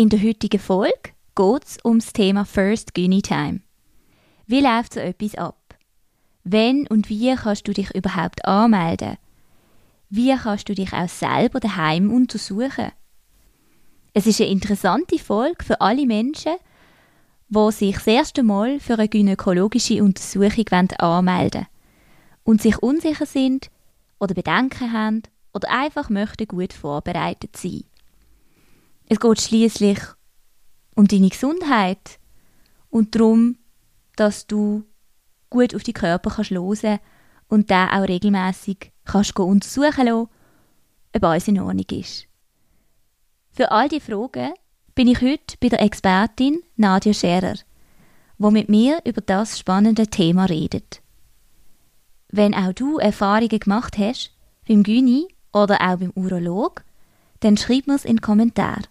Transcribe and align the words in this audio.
In 0.00 0.08
der 0.08 0.22
heutigen 0.22 0.58
Folge 0.58 1.12
geht 1.36 1.64
es 1.66 1.76
um 1.82 1.98
das 1.98 2.14
Thema 2.14 2.46
First 2.46 2.94
Gyni 2.94 3.20
Time. 3.20 3.60
Wie 4.46 4.62
läuft 4.62 4.94
so 4.94 5.00
etwas 5.00 5.34
ab? 5.34 5.74
Wenn 6.42 6.86
und 6.86 7.10
wie 7.10 7.34
kannst 7.34 7.68
du 7.68 7.74
dich 7.74 7.94
überhaupt 7.94 8.42
anmelden? 8.46 9.18
Wie 10.08 10.34
kannst 10.34 10.70
du 10.70 10.74
dich 10.74 10.94
auch 10.94 11.06
selber 11.06 11.60
daheim 11.60 12.10
untersuchen? 12.10 12.92
Es 14.14 14.26
ist 14.26 14.40
eine 14.40 14.48
interessante 14.48 15.18
Folge 15.18 15.62
für 15.62 15.82
alle 15.82 16.06
Menschen, 16.06 16.54
die 17.50 17.70
sich 17.70 17.96
das 17.96 18.06
erste 18.06 18.42
Mal 18.42 18.80
für 18.80 18.94
eine 18.94 19.06
gynäkologische 19.06 20.02
Untersuchung 20.02 20.88
anmelden 20.96 21.60
wollen 21.60 21.66
und 22.44 22.62
sich 22.62 22.78
unsicher 22.78 23.26
sind 23.26 23.68
oder 24.18 24.32
Bedenken 24.32 24.94
haben 24.94 25.24
oder 25.52 25.68
einfach 25.70 26.08
möchten 26.08 26.48
gut 26.48 26.72
vorbereitet 26.72 27.54
sein. 27.54 27.84
Es 29.12 29.18
geht 29.18 29.40
schließlich 29.40 29.98
um 30.94 31.08
deine 31.08 31.30
Gesundheit 31.30 32.20
und 32.90 33.16
darum, 33.16 33.58
dass 34.14 34.46
du 34.46 34.84
gut 35.50 35.74
auf 35.74 35.82
die 35.82 35.92
Körper 35.92 36.30
kannst 36.30 36.52
hören 36.52 37.00
und 37.48 37.72
da 37.72 37.88
auch 37.88 38.06
regelmäßig 38.06 38.92
kannst 39.04 39.36
untersuchen 39.36 40.06
lassen, 40.06 40.28
ob 41.16 41.24
alles 41.24 41.48
in 41.48 41.58
Ordnung 41.58 41.86
ist. 41.90 42.28
Für 43.50 43.72
all 43.72 43.88
die 43.88 43.98
Fragen 43.98 44.52
bin 44.94 45.08
ich 45.08 45.20
heute 45.20 45.56
bei 45.60 45.70
der 45.70 45.82
Expertin 45.82 46.62
Nadia 46.76 47.12
Scherer, 47.12 47.56
wo 48.38 48.52
mit 48.52 48.68
mir 48.68 49.00
über 49.04 49.22
das 49.22 49.58
spannende 49.58 50.06
Thema 50.06 50.44
redet. 50.44 51.02
Wenn 52.28 52.54
auch 52.54 52.72
du 52.72 52.98
Erfahrungen 52.98 53.58
gemacht 53.58 53.98
hast, 53.98 54.36
beim 54.68 54.84
Gyni 54.84 55.26
oder 55.52 55.80
auch 55.80 55.96
beim 55.96 56.12
Urolog, 56.14 56.84
dann 57.40 57.56
schreib 57.56 57.88
mir's 57.88 58.04
in 58.04 58.18
den 58.18 58.20
Kommentar. 58.20 58.82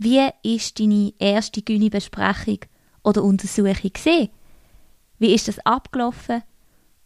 Wie 0.00 0.28
ist 0.44 0.78
deine 0.78 1.12
erste 1.18 1.60
Gyni-Besprechung 1.60 2.60
oder 3.02 3.24
Untersuchung 3.24 3.90
gesehen? 3.92 4.28
Wie 5.18 5.34
ist 5.34 5.48
das 5.48 5.58
abgelaufen? 5.66 6.44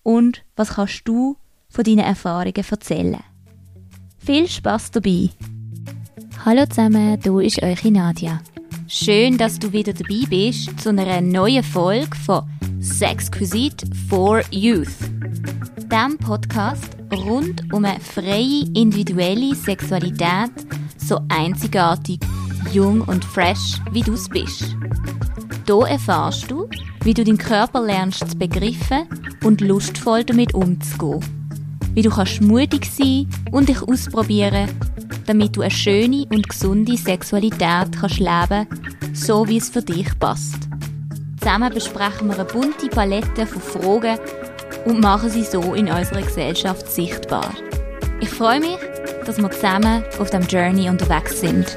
Und 0.03 0.43
was 0.57 0.75
kannst 0.75 1.09
du 1.09 1.39
von 1.71 1.85
deinen 1.85 2.01
Erfahrungen 2.01 2.53
erzählen? 2.55 3.21
Viel 4.19 4.47
Spaß 4.47 4.91
dabei! 4.91 5.31
Hallo 6.45 6.67
zusammen, 6.67 7.19
du 7.23 7.39
ist 7.39 7.63
eure 7.63 7.91
Nadia. 7.91 8.43
Schön, 8.89 9.39
dass 9.39 9.59
du 9.59 9.73
wieder 9.73 9.95
dabei 9.95 10.27
bist 10.29 10.79
zu 10.79 10.91
einer 10.91 11.23
neuen 11.23 11.65
Folge 11.65 12.15
von 12.15 12.47
Sexquisite 12.79 13.87
for 14.11 14.43
Youth. 14.51 14.99
Dem 15.91 16.19
Podcast 16.19 16.95
rund 17.11 17.73
um 17.73 17.87
eine 17.87 18.01
freie, 18.01 18.67
individuelle 18.75 19.55
Sexualität, 19.55 20.51
so 20.99 21.21
einzigartig, 21.31 22.21
jung 22.73 23.03
und 23.03 23.25
fresh, 23.25 23.79
wie 23.91 24.03
du 24.03 24.15
es 24.15 24.29
bist. 24.29 24.77
Hier 25.67 25.87
erfährst 25.87 26.51
du, 26.51 26.69
wie 27.05 27.15
du 27.15 27.25
deinen 27.25 27.39
Körper 27.39 27.83
lernst 27.83 28.31
zu 28.31 28.37
begreifen 28.37 29.07
und 29.45 29.61
lustvoll 29.61 30.25
damit 30.25 30.55
umzugehen. 30.55 31.21
Wie 31.95 32.03
du 32.03 32.11
kannst 32.11 32.41
mutig 32.41 32.87
sein 32.87 33.29
und 33.51 33.69
dich 33.69 33.83
ausprobieren, 33.83 34.69
damit 35.27 35.57
du 35.57 35.61
eine 35.61 35.71
schöne 35.71 36.27
und 36.31 36.49
gesunde 36.49 36.97
Sexualität 36.97 37.89
kannst 37.99 38.19
leben, 38.19 38.67
so 39.13 39.47
wie 39.47 39.59
es 39.59 39.69
für 39.69 39.83
dich 39.83 40.19
passt. 40.19 40.69
Zusammen 41.39 41.73
besprechen 41.73 42.29
wir 42.29 42.35
eine 42.35 42.45
bunte 42.45 42.89
Palette 42.89 43.47
von 43.47 43.61
Fragen 43.61 44.19
und 44.87 45.01
machen 45.01 45.29
sie 45.29 45.45
so 45.45 45.75
in 45.75 45.91
unserer 45.91 46.23
Gesellschaft 46.23 46.91
sichtbar. 46.91 47.53
Ich 48.21 48.31
freue 48.31 48.61
mich, 48.61 48.79
dass 49.27 49.39
wir 49.39 49.51
zusammen 49.51 50.05
auf 50.19 50.31
dem 50.31 50.43
Journey 50.43 50.89
unterwegs 50.89 51.41
sind. 51.41 51.77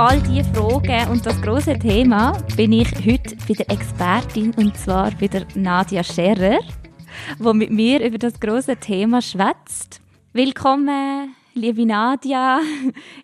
All 0.00 0.18
diese 0.22 0.44
Fragen 0.54 1.10
und 1.10 1.26
das 1.26 1.42
große 1.42 1.78
Thema 1.78 2.32
bin 2.56 2.72
ich 2.72 2.88
heute 3.04 3.36
bei 3.46 3.52
der 3.52 3.70
Expertin 3.70 4.50
und 4.56 4.74
zwar 4.74 5.10
bei 5.20 5.28
der 5.28 5.46
Nadia 5.54 6.02
Scherer, 6.02 6.60
die 7.38 7.52
mit 7.52 7.70
mir 7.70 8.02
über 8.02 8.16
das 8.16 8.40
große 8.40 8.76
Thema 8.76 9.20
schwätzt. 9.20 10.00
Willkommen, 10.32 11.36
liebe 11.52 11.84
Nadia. 11.84 12.60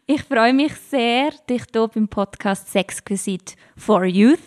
Ich 0.07 0.23
freue 0.25 0.53
mich 0.53 0.75
sehr, 0.75 1.31
dich 1.49 1.63
hier 1.73 1.89
beim 1.89 2.09
Podcast 2.09 2.71
Sexquisite 2.71 3.55
for 3.75 4.05
Youth 4.05 4.39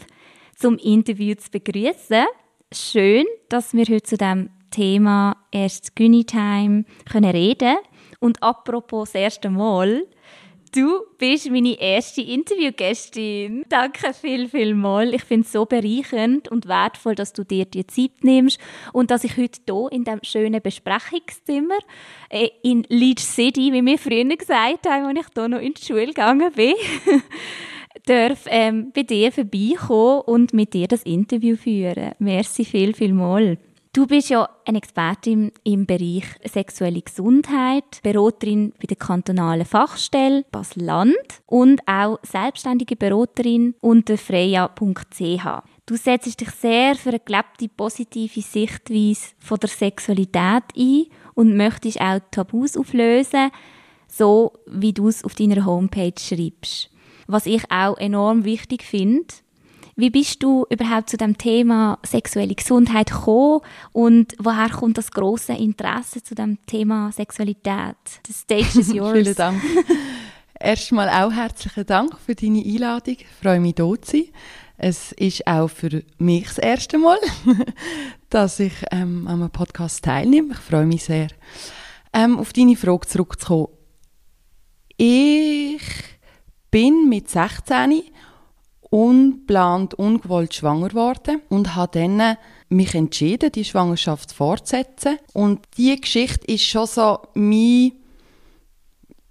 zum 0.56 0.78
Interview 0.78 1.34
zu 1.34 1.50
begrüßen. 1.50 2.26
Schön, 2.72 3.26
dass 3.50 3.74
wir 3.74 3.86
heute 3.86 4.04
zu 4.04 4.18
dem 4.18 4.52
Thema 4.70 5.36
erst 5.52 5.96
Gyni 5.96 6.26
Time 6.26 6.86
können 7.12 7.32
reden. 7.32 7.78
Und 8.20 8.44
apropos 8.44 9.14
das 9.14 9.20
erste 9.20 9.50
Mal, 9.50 10.06
Du 10.72 11.00
bist 11.18 11.50
meine 11.50 11.80
erste 11.80 12.22
Interviewgästin. 12.22 13.66
Danke 13.70 14.14
viel, 14.14 14.48
viel 14.48 14.76
mal. 14.76 15.16
Ich 15.16 15.24
finde 15.24 15.46
es 15.46 15.52
so 15.52 15.66
bereichernd 15.66 16.48
und 16.50 16.68
wertvoll, 16.68 17.16
dass 17.16 17.34
du 17.34 17.44
dir 17.44 17.66
die 17.66 17.88
Zeit 17.88 18.24
nimmst 18.24 18.60
und 18.94 19.10
dass 19.10 19.24
ich 19.24 19.36
heute 19.36 19.60
hier 19.68 19.88
in 19.92 20.04
diesem 20.04 20.20
schönen 20.22 20.62
Besprechungszimmer 20.62 21.80
äh, 22.30 22.50
in 22.62 22.86
Leeds 22.88 23.36
City, 23.36 23.74
wie 23.74 23.84
wir 23.84 23.98
früher 23.98 24.26
gesagt 24.26 24.88
haben, 24.88 25.06
als 25.06 25.26
ich 25.26 25.34
hier 25.34 25.48
noch 25.48 25.60
in 25.60 25.74
die 25.74 25.84
Schule 25.84 26.08
gegangen 26.08 26.52
bin, 26.54 26.76
darf 28.06 28.46
ähm, 28.46 28.92
bei 28.94 29.02
dir 29.02 29.32
vorbeikommen 29.32 30.22
und 30.22 30.54
mit 30.54 30.76
dir 30.76 30.88
das 30.88 31.02
Interview 31.02 31.56
führen. 31.56 32.12
Merci 32.20 32.64
viel, 32.64 32.94
viel 32.94 33.14
mal. 33.14 33.58
Du 33.92 34.06
bist 34.06 34.30
ja 34.30 34.48
eine 34.68 34.78
Expertin 34.78 35.52
im 35.64 35.88
Bereich 35.88 36.26
sexuelle 36.46 37.02
Gesundheit, 37.02 38.04
Beraterin 38.04 38.72
bei 38.80 38.86
der 38.86 38.98
kantonalen 38.98 39.66
Fachstelle 39.66 40.46
Basel-Land 40.52 41.42
und 41.48 41.82
auch 41.88 42.20
selbstständige 42.22 42.96
Beraterin 42.96 43.74
unter 43.82 44.16
freya.ch. 44.20 45.64
Du 45.88 45.96
setzt 45.96 46.40
dich 46.40 46.52
sehr 46.52 46.94
für 46.94 47.10
eine 47.10 47.20
gelebte 47.20 47.68
positive 47.68 48.42
Sichtweise 48.42 49.30
von 49.40 49.58
der 49.58 49.70
Sexualität 49.70 50.66
ein 50.78 51.06
und 51.34 51.58
möchtest 51.58 52.00
auch 52.00 52.20
Tabus 52.30 52.78
auflösen, 52.78 53.50
so 54.08 54.54
wie 54.68 54.94
du 54.94 55.08
es 55.08 55.24
auf 55.24 55.34
deiner 55.34 55.66
Homepage 55.66 56.14
schreibst. 56.20 56.92
Was 57.26 57.48
ich 57.48 57.64
auch 57.72 57.98
enorm 57.98 58.44
wichtig 58.44 58.84
finde, 58.84 59.26
wie 60.00 60.10
bist 60.10 60.42
du 60.42 60.66
überhaupt 60.70 61.10
zu 61.10 61.18
dem 61.18 61.38
Thema 61.38 62.00
sexuelle 62.04 62.56
Gesundheit 62.56 63.12
gekommen 63.12 63.62
und 63.92 64.36
woher 64.40 64.70
kommt 64.70 64.98
das 64.98 65.12
große 65.12 65.54
Interesse 65.54 66.24
zu 66.24 66.36
dem 66.36 66.58
Thema 66.66 67.12
Sexualität? 67.12 67.98
The 68.26 68.34
stage 68.34 68.80
is 68.80 68.88
yours. 68.94 69.14
Vielen 69.14 69.36
Dank. 69.36 69.62
Erstmal 70.60 71.10
auch 71.10 71.32
herzlichen 71.32 71.86
Dank 71.86 72.18
für 72.18 72.36
deine 72.36 72.60
Einladung. 72.60 73.16
Ich 73.20 73.28
freue 73.42 73.60
mich, 73.60 73.76
hier 73.78 74.02
zu 74.02 74.12
sein. 74.12 74.26
Es 74.78 75.12
ist 75.14 75.46
auch 75.46 75.68
für 75.68 76.04
mich 76.18 76.46
das 76.46 76.58
erste 76.58 76.98
Mal, 76.98 77.18
dass 78.30 78.60
ich 78.62 78.74
ähm, 78.92 79.28
an 79.28 79.42
einem 79.42 79.52
Podcast 79.52 80.04
teilnehme. 80.06 80.54
Ich 80.54 80.60
freue 80.60 80.86
mich 80.86 81.04
sehr. 81.04 81.28
Ähm, 82.14 82.40
auf 82.40 82.54
deine 82.54 82.78
Frage 82.78 83.08
zurückzukommen. 83.08 83.68
Ich 84.96 85.82
bin 86.72 87.10
mit 87.10 87.30
16 87.30 88.04
unplant, 88.90 89.94
ungewollt 89.94 90.54
schwanger 90.54 90.90
geworden 90.90 91.42
und 91.50 91.76
habe 91.76 92.00
dann 92.00 92.38
mich 92.70 92.96
entschieden, 92.96 93.52
die 93.52 93.66
Schwangerschaft 93.66 94.32
fortzusetzen. 94.32 95.18
Und 95.34 95.60
die 95.78 96.00
Geschichte 96.00 96.52
ist 96.52 96.64
schon 96.66 96.88
so 96.88 97.20
meine 97.34 97.92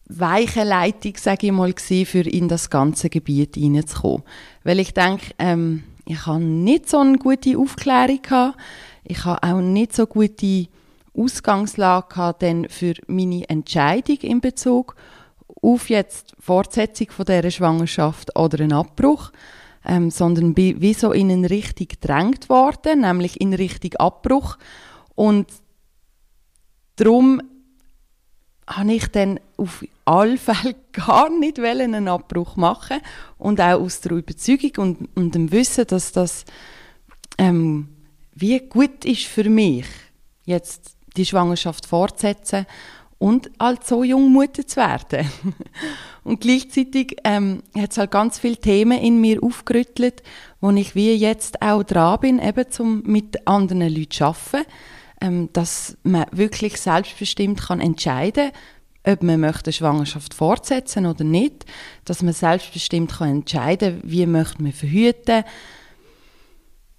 weiche 0.06 0.64
Leitung, 0.64 1.14
sage 1.16 1.48
ich 1.48 1.52
mal, 1.52 1.74
für 1.76 2.20
in 2.20 2.48
das 2.48 2.70
ganze 2.70 3.10
Gebiet 3.10 3.56
hineinzukommen. 3.56 4.22
Weil 4.64 4.80
ich 4.80 4.94
denke, 4.94 5.26
ähm, 5.38 5.84
ich 6.06 6.24
habe 6.26 6.40
nicht 6.40 6.88
so 6.88 6.98
eine 6.98 7.18
gute 7.18 7.58
Aufklärung 7.58 8.22
gehabt. 8.22 8.58
Ich 9.04 9.24
habe 9.24 9.42
auch 9.42 9.60
nicht 9.60 9.94
so 9.94 10.06
gute 10.06 10.68
Ausgangslage 11.14 12.08
gehabt, 12.08 12.42
denn 12.42 12.68
für 12.68 12.94
meine 13.06 13.48
Entscheidung 13.48 14.18
in 14.18 14.40
Bezug 14.40 14.94
auf 15.62 15.90
jetzt 15.90 16.34
Fortsetzung 16.38 17.10
von 17.10 17.26
dieser 17.26 17.50
Schwangerschaft 17.50 18.36
oder 18.36 18.60
einen 18.60 18.72
Abbruch, 18.72 19.32
ähm, 19.84 20.10
sondern 20.10 20.54
bin 20.54 20.80
wie 20.80 20.92
in 20.92 21.30
eine 21.30 21.50
Richtung 21.50 21.88
gedrängt 21.88 22.48
worden, 22.48 23.00
nämlich 23.00 23.40
in 23.40 23.54
Richtung 23.54 23.94
Abbruch. 23.94 24.58
Und 25.14 25.46
darum 26.96 27.40
habe 28.66 28.92
ich 28.92 29.06
dann 29.08 29.40
auf 29.56 29.84
alle 30.04 30.36
Fälle 30.36 30.74
gar 30.92 31.30
nicht 31.30 31.58
einen 31.58 32.08
Abbruch 32.08 32.56
machen 32.56 33.00
und 33.38 33.60
auch 33.60 33.80
aus 33.80 34.00
der 34.00 34.12
Überzeugung 34.12 34.72
und, 34.76 35.08
und 35.16 35.34
dem 35.34 35.50
Wissen, 35.50 35.86
dass 35.86 36.12
das 36.12 36.44
ähm, 37.38 37.88
wie 38.34 38.58
gut 38.60 39.04
ist 39.04 39.24
für 39.24 39.48
mich, 39.48 39.86
jetzt 40.44 40.96
die 41.16 41.26
Schwangerschaft 41.26 41.86
fortzusetzen 41.86 42.66
und 43.18 43.50
halt 43.60 43.84
so 43.84 44.04
jung 44.04 44.32
Mutter 44.32 44.66
zu 44.66 44.76
werden. 44.76 45.28
und 46.24 46.40
gleichzeitig 46.40 47.16
ähm, 47.24 47.62
hat 47.76 47.90
es 47.90 47.98
halt 47.98 48.10
ganz 48.10 48.38
viele 48.38 48.56
Themen 48.56 48.98
in 48.98 49.20
mir 49.20 49.42
aufgerüttelt, 49.42 50.22
wo 50.60 50.70
ich 50.70 50.94
wie 50.94 51.14
jetzt 51.14 51.60
auch 51.62 51.82
dran 51.82 52.20
bin, 52.20 52.38
eben 52.38 52.70
zum 52.70 53.02
mit 53.04 53.46
anderen 53.46 53.88
Leuten 53.88 54.10
zu 54.10 54.24
arbeiten, 54.24 54.66
ähm, 55.20 55.48
dass 55.52 55.96
man 56.04 56.26
wirklich 56.30 56.80
selbstbestimmt 56.80 57.60
kann 57.60 57.80
entscheiden 57.80 58.52
ob 59.04 59.22
man 59.22 59.40
möchte 59.40 59.68
eine 59.68 59.72
Schwangerschaft 59.72 60.34
fortsetzen 60.34 61.06
oder 61.06 61.24
nicht, 61.24 61.64
dass 62.04 62.22
man 62.22 62.34
selbstbestimmt 62.34 63.12
kann 63.12 63.30
entscheiden 63.30 64.00
wie 64.04 64.26
möchte 64.26 64.62
man 64.62 64.72
verhüten, 64.72 65.44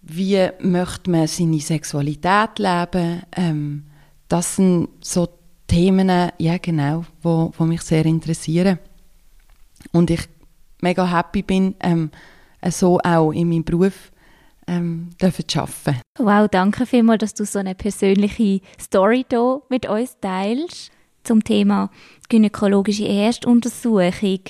wie 0.02 0.48
möchte 0.62 1.12
man 1.12 1.28
seine 1.28 1.60
Sexualität 1.60 2.58
leben, 2.58 3.24
ähm, 3.36 3.86
das 4.28 4.56
sind 4.56 4.90
so 5.02 5.28
Themen, 5.70 6.32
ja 6.40 6.58
genau, 6.58 7.06
wo, 7.22 7.54
wo 7.58 7.64
mich 7.64 7.82
sehr 7.82 8.06
interessieren. 8.06 8.80
Und 9.94 10.10
ich 10.10 10.28
mega 10.82 11.10
happy 11.10 11.44
bin, 11.44 11.76
ähm, 11.80 12.12
so 12.70 13.00
auch 13.00 13.32
in 13.32 13.50
meinem 13.50 13.64
Beruf 13.64 14.12
ähm, 14.68 15.12
dürfen 15.22 15.48
zu 15.48 15.60
arbeiten. 15.60 16.02
Wow, 16.18 16.48
danke 16.50 16.86
vielmals, 16.86 17.20
dass 17.20 17.34
du 17.36 17.46
so 17.46 17.60
eine 17.60 17.76
persönliche 17.76 18.62
Story 18.80 19.26
hier 19.30 19.62
mit 19.70 19.88
uns 19.88 20.18
teilst 20.20 20.92
zum 21.24 21.44
Thema 21.44 21.90
gynäkologische 22.30 23.08
Erstuntersuchung. 23.08 24.42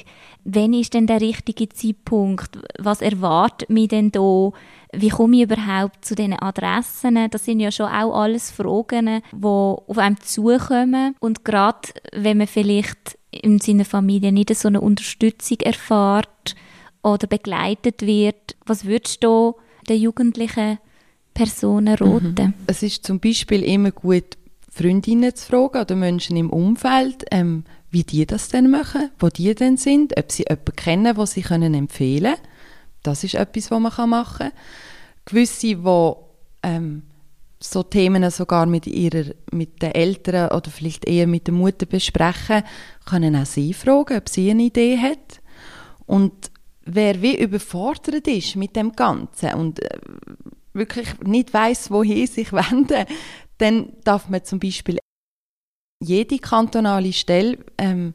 Wann 0.51 0.73
ist 0.73 0.95
denn 0.95 1.05
der 1.05 1.21
richtige 1.21 1.69
Zeitpunkt? 1.69 2.57
Was 2.79 3.01
erwartet 3.01 3.69
mich 3.69 3.89
denn 3.89 4.11
da? 4.11 4.51
Wie 4.91 5.09
komme 5.09 5.37
ich 5.37 5.43
überhaupt 5.43 6.03
zu 6.03 6.15
diesen 6.15 6.33
Adressen? 6.33 7.29
Das 7.29 7.45
sind 7.45 7.59
ja 7.59 7.71
schon 7.71 7.85
auch 7.85 8.19
alles 8.19 8.49
Fragen, 8.49 9.21
die 9.31 9.45
auf 9.45 9.97
einem 9.97 10.19
zukommen. 10.21 11.15
Und 11.19 11.45
gerade 11.45 11.89
wenn 12.13 12.39
man 12.39 12.47
vielleicht 12.47 13.19
in 13.29 13.59
seiner 13.59 13.85
Familie 13.85 14.31
nicht 14.31 14.53
so 14.55 14.67
eine 14.67 14.81
Unterstützung 14.81 15.59
erfährt 15.59 16.55
oder 17.03 17.27
begleitet 17.27 18.01
wird, 18.01 18.55
was 18.65 18.85
würdest 18.85 19.23
du 19.23 19.55
den 19.87 20.01
jugendlichen 20.01 20.79
Personen? 21.35 21.95
Mhm. 21.99 22.53
Es 22.65 22.81
ist 22.81 23.05
zum 23.05 23.19
Beispiel 23.19 23.63
immer 23.63 23.91
gut, 23.91 24.37
Freundinnen 24.71 25.35
zu 25.35 25.45
fragen 25.45 25.79
oder 25.79 25.95
Menschen 25.95 26.37
im 26.37 26.49
Umfeld, 26.49 27.25
ähm, 27.31 27.65
wie 27.91 28.03
die 28.03 28.25
das 28.25 28.49
denn 28.49 28.69
machen, 28.69 29.09
wo 29.19 29.29
die 29.29 29.53
denn 29.55 29.77
sind, 29.77 30.17
ob 30.17 30.31
sie 30.31 30.45
jemanden 30.47 30.75
kennen, 30.75 31.17
wo 31.17 31.25
sie 31.25 31.41
können 31.41 31.73
empfehlen 31.73 32.35
können. 32.35 32.47
Das 33.03 33.23
ist 33.23 33.35
etwas, 33.35 33.71
was 33.71 33.79
man 33.79 34.09
machen 34.09 34.49
kann. 34.49 34.51
Gewisse, 35.25 35.67
die 35.67 35.77
ähm, 36.63 37.03
so 37.59 37.83
Themen 37.83 38.29
sogar 38.31 38.65
mit, 38.65 38.87
ihrer, 38.87 39.33
mit 39.51 39.81
den 39.81 39.91
Eltern 39.91 40.51
oder 40.51 40.69
vielleicht 40.69 41.05
eher 41.05 41.27
mit 41.27 41.47
der 41.47 41.53
Mutter 41.53 41.85
besprechen, 41.85 42.63
können 43.05 43.35
auch 43.35 43.45
sie 43.45 43.73
fragen, 43.73 44.17
ob 44.17 44.29
sie 44.29 44.49
eine 44.49 44.63
Idee 44.63 44.97
hat. 44.97 45.41
Und 46.05 46.51
wer 46.85 47.21
wie 47.21 47.37
überfordert 47.37 48.27
ist 48.27 48.55
mit 48.55 48.75
dem 48.75 48.93
Ganzen 48.93 49.53
und 49.55 49.81
äh, 49.81 49.99
wirklich 50.73 51.07
nicht 51.25 51.53
weiß, 51.53 51.91
wohin 51.91 52.27
sich 52.27 52.53
wenden, 52.53 53.05
dann 53.57 53.91
darf 54.03 54.29
man 54.29 54.43
zum 54.43 54.59
Beispiel 54.59 54.99
jede 55.99 56.39
kantonale 56.39 57.13
Stelle 57.13 57.57
ähm, 57.77 58.13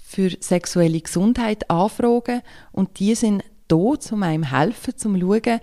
für 0.00 0.30
sexuelle 0.40 1.00
Gesundheit 1.00 1.68
anfragen 1.68 2.42
und 2.72 2.98
die 3.00 3.14
sind 3.14 3.42
da, 3.68 3.76
um 3.76 4.22
einem 4.22 4.44
helfen, 4.44 4.94
um 5.04 5.18
zu 5.18 5.18
schauen, 5.18 5.60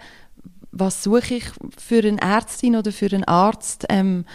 was 0.72 1.04
suche 1.04 1.36
ich 1.36 1.46
für 1.78 2.00
eine 2.00 2.22
Ärztin 2.22 2.76
oder 2.76 2.92
für 2.92 3.06
einen 3.06 3.24
Arzt, 3.24 3.86
ähm, 3.90 4.26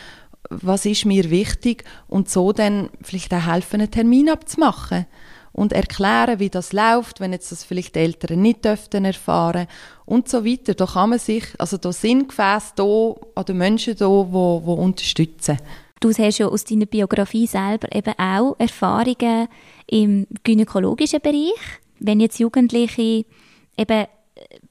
was 0.48 0.86
ist 0.86 1.04
mir 1.04 1.30
wichtig 1.30 1.84
und 2.06 2.30
so 2.30 2.52
dann 2.52 2.88
vielleicht 3.02 3.34
auch 3.34 3.46
helfen, 3.46 3.80
einen 3.80 3.90
Termin 3.90 4.30
abzumachen 4.30 5.04
und 5.52 5.72
erklären, 5.72 6.38
wie 6.38 6.48
das 6.48 6.72
läuft, 6.72 7.20
wenn 7.20 7.32
jetzt 7.32 7.52
das 7.52 7.64
vielleicht 7.64 7.96
die 7.96 8.00
Eltern 8.00 8.40
nicht 8.40 8.64
dürften 8.64 9.04
erfahren 9.04 9.66
und 10.06 10.28
so 10.28 10.46
weiter. 10.46 10.74
Da 10.74 10.86
kann 10.86 11.10
man 11.10 11.18
sich, 11.18 11.44
also 11.58 11.76
da 11.76 11.92
sind 11.92 12.28
Gefäße 12.28 12.72
da 12.76 12.84
oder 12.84 13.54
Menschen 13.54 13.96
da, 13.96 14.06
die, 14.06 14.64
die 14.64 14.70
unterstützen. 14.70 15.58
Du 16.00 16.10
hast 16.10 16.38
ja 16.38 16.46
aus 16.46 16.64
deiner 16.64 16.86
Biografie 16.86 17.46
selber 17.46 17.94
eben 17.94 18.14
auch 18.18 18.54
Erfahrungen 18.58 19.48
im 19.86 20.26
gynäkologischen 20.44 21.20
Bereich. 21.20 21.80
Wenn 21.98 22.20
jetzt 22.20 22.38
Jugendliche 22.38 23.24
eben 23.76 24.06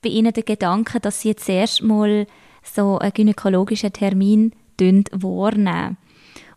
bei 0.02 0.10
ihnen 0.10 0.32
der 0.32 0.44
Gedanke, 0.44 1.00
dass 1.00 1.22
sie 1.22 1.30
jetzt 1.30 1.50
erst 1.50 1.84
mal 1.84 2.26
so 2.64 2.98
einen 3.00 3.14
gynäkologischen 3.14 3.92
Termin 3.92 4.54
wahrnehmen. 4.80 5.98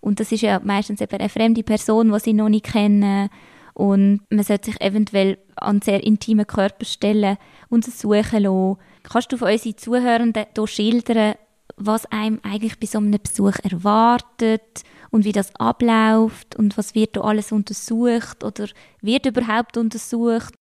Und 0.00 0.20
das 0.20 0.32
ist 0.32 0.42
ja 0.42 0.60
meistens 0.62 1.00
eben 1.00 1.18
eine 1.18 1.28
fremde 1.28 1.62
Person, 1.62 2.12
die 2.12 2.20
sie 2.20 2.32
noch 2.32 2.48
nicht 2.48 2.66
kennen 2.66 3.28
und 3.74 4.20
man 4.28 4.44
sollte 4.44 4.70
sich 4.70 4.80
eventuell 4.80 5.38
an 5.56 5.80
sehr 5.80 6.02
intimen 6.02 6.46
Körperstellen 6.46 7.38
untersuchen 7.68 8.42
lassen. 8.42 8.76
Kannst 9.02 9.32
du 9.32 9.36
von 9.38 9.50
unseren 9.50 9.76
Zuhörenden 9.78 10.44
hier 10.54 10.66
schildern, 10.66 11.34
was 11.80 12.06
einem 12.06 12.40
eigentlich 12.42 12.78
bei 12.78 12.86
so 12.86 12.98
einem 12.98 13.18
Besuch 13.20 13.56
erwartet 13.62 14.82
und 15.10 15.24
wie 15.24 15.32
das 15.32 15.54
abläuft 15.56 16.56
und 16.56 16.76
was 16.78 16.94
wird 16.94 17.16
da 17.16 17.22
alles 17.22 17.52
untersucht 17.52 18.44
oder 18.44 18.68
wird 19.00 19.26
überhaupt 19.26 19.76
untersucht? 19.76 20.54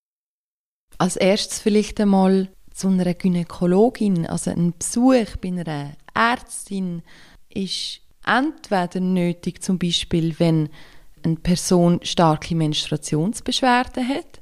Als 0.98 1.16
erstes 1.16 1.60
vielleicht 1.60 2.00
einmal 2.00 2.50
zu 2.74 2.88
einer 2.88 3.14
Gynäkologin, 3.14 4.26
also 4.26 4.52
ein 4.52 4.74
Besuch 4.78 5.38
bei 5.42 5.50
einer 5.50 5.94
Ärztin 6.14 7.04
ist 7.50 8.02
entweder 8.26 9.00
nötig, 9.00 9.62
zum 9.62 9.78
Beispiel, 9.78 10.36
wenn 10.40 10.70
eine 11.24 11.36
Person 11.36 12.00
starke 12.04 12.56
Menstruationsbeschwerden 12.56 14.08
hat, 14.08 14.42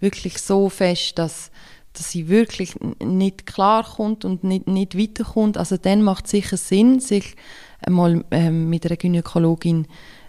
wirklich 0.00 0.38
so 0.38 0.68
fest, 0.68 1.18
dass, 1.18 1.50
dass 1.98 2.12
sie 2.12 2.28
wirklich 2.28 2.76
nicht 3.02 3.46
klarkommt 3.46 4.24
und 4.24 4.44
nicht, 4.44 4.68
nicht 4.68 4.96
weiterkommt, 4.96 5.56
also 5.56 5.76
dann 5.76 6.02
macht 6.02 6.26
es 6.26 6.30
sicher 6.30 6.56
Sinn, 6.56 7.00
sich 7.00 7.34
einmal 7.80 8.24
ähm, 8.30 8.70
mit 8.70 8.86
einer 8.86 8.96
Gynäkologin 8.96 9.86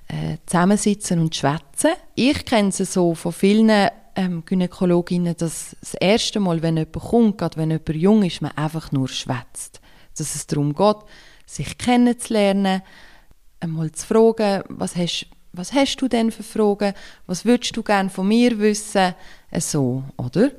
äh, 0.07 0.38
zusammensitzen 0.45 1.19
und 1.19 1.36
schwätzen. 1.36 1.92
Ich 2.16 2.45
kenne 2.45 2.69
es 2.69 2.77
so 2.77 3.13
von 3.13 3.31
vielen 3.31 3.89
ähm, 4.16 4.44
Gynäkologinnen, 4.45 5.36
dass 5.38 5.75
das 5.80 5.94
erste 5.94 6.39
Mal, 6.39 6.62
wenn 6.62 6.77
jemand 6.77 6.94
kommt, 6.94 7.38
gerade 7.38 7.57
wenn 7.57 7.71
jemand 7.71 7.89
jung 7.89 8.24
ist, 8.24 8.42
man 8.42 8.51
einfach 8.51 8.92
nur 8.92 9.07
schwätzt. 9.07 9.80
Dass 10.18 10.36
es 10.36 10.48
darum 10.48 10.74
geht, 10.74 10.98
sich 11.45 11.77
kennenzulernen, 11.77 12.81
einmal 13.60 13.92
zu 13.92 14.07
fragen, 14.07 14.63
was 14.69 14.95
hast 14.95 15.27
was 15.51 15.74
hast 15.74 15.98
du 15.98 16.07
denn 16.07 16.31
für 16.31 16.44
Fragen? 16.44 16.94
Was 17.25 17.44
würdest 17.44 17.75
du 17.75 17.81
gerne 17.81 18.10
von 18.10 18.27
mir 18.27 18.60
wissen? 18.60 19.16
Äh, 19.50 19.62
so, 19.62 20.04
oder? 20.16 20.52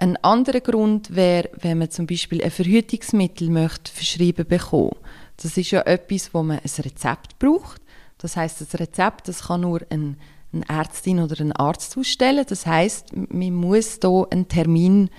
Ein 0.00 0.16
anderer 0.18 0.60
Grund 0.60 1.14
wäre, 1.14 1.50
wenn 1.60 1.78
man 1.78 1.90
zum 1.90 2.06
Beispiel 2.06 2.42
ein 2.42 2.52
Verhütungsmittel 2.52 3.50
möchte 3.50 3.92
verschrieben 3.92 4.46
bekommen. 4.46 4.94
Das 5.36 5.56
ist 5.56 5.72
ja 5.72 5.82
etwas, 5.82 6.32
wo 6.32 6.44
man 6.44 6.60
ein 6.60 6.82
Rezept 6.84 7.38
braucht. 7.40 7.82
Das 8.16 8.36
heißt, 8.36 8.60
das 8.60 8.78
Rezept, 8.78 9.26
das 9.26 9.48
kann 9.48 9.62
nur 9.62 9.80
ein, 9.90 10.16
eine 10.52 10.68
Ärztin 10.68 11.18
oder 11.18 11.40
ein 11.40 11.50
Arzt 11.50 11.98
ausstellen. 11.98 12.46
Das 12.48 12.64
heißt, 12.64 13.08
man 13.16 13.54
muss 13.54 13.98
da 13.98 14.22
einen 14.30 14.46
Termin 14.46 15.10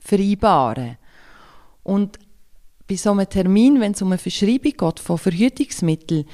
vereinbaren. 0.00 0.98
Und 1.84 2.18
bei 2.88 2.96
so 2.96 3.12
einem 3.12 3.28
Termin, 3.28 3.80
wenn 3.80 3.92
es 3.92 4.02
um 4.02 4.08
eine 4.08 4.18
Verschreibung 4.18 4.72
geht 4.76 5.00
von 5.00 5.18
Verhütungsmitteln, 5.18 6.24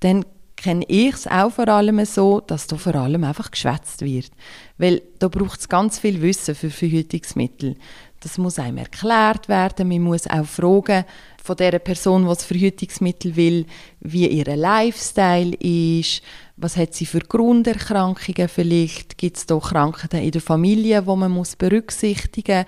dann 0.00 0.24
kenne 0.56 0.84
ich 0.88 1.14
es 1.14 1.26
auch 1.26 1.52
vor 1.52 1.68
allem 1.68 2.04
so, 2.04 2.40
dass 2.40 2.66
da 2.66 2.76
vor 2.76 2.94
allem 2.94 3.24
einfach 3.24 3.50
geschwätzt 3.50 4.02
wird. 4.02 4.30
Weil 4.78 5.02
da 5.18 5.28
braucht 5.28 5.60
es 5.60 5.68
ganz 5.68 5.98
viel 5.98 6.22
Wissen 6.22 6.54
für 6.54 6.70
Verhütungsmittel. 6.70 7.76
Das 8.20 8.38
muss 8.38 8.58
einem 8.58 8.78
erklärt 8.78 9.48
werden. 9.48 9.88
Man 9.88 10.00
muss 10.00 10.26
auch 10.26 10.46
fragen 10.46 11.04
von 11.42 11.56
der 11.56 11.78
Person, 11.78 12.26
das 12.26 12.44
Verhütungsmittel 12.44 13.36
will, 13.36 13.66
wie 14.00 14.26
ihr 14.26 14.56
Lifestyle 14.56 15.54
ist, 15.56 16.22
was 16.56 16.76
hat 16.76 16.94
sie 16.94 17.06
für 17.06 17.20
Grunderkrankungen 17.20 18.48
vielleicht, 18.48 19.18
gibt 19.18 19.36
es 19.36 19.46
da 19.46 19.58
Krankheiten 19.58 20.22
in 20.22 20.30
der 20.30 20.40
Familie, 20.40 21.06
wo 21.06 21.14
man 21.14 21.30
muss 21.30 21.54
berücksichtigen 21.54 22.64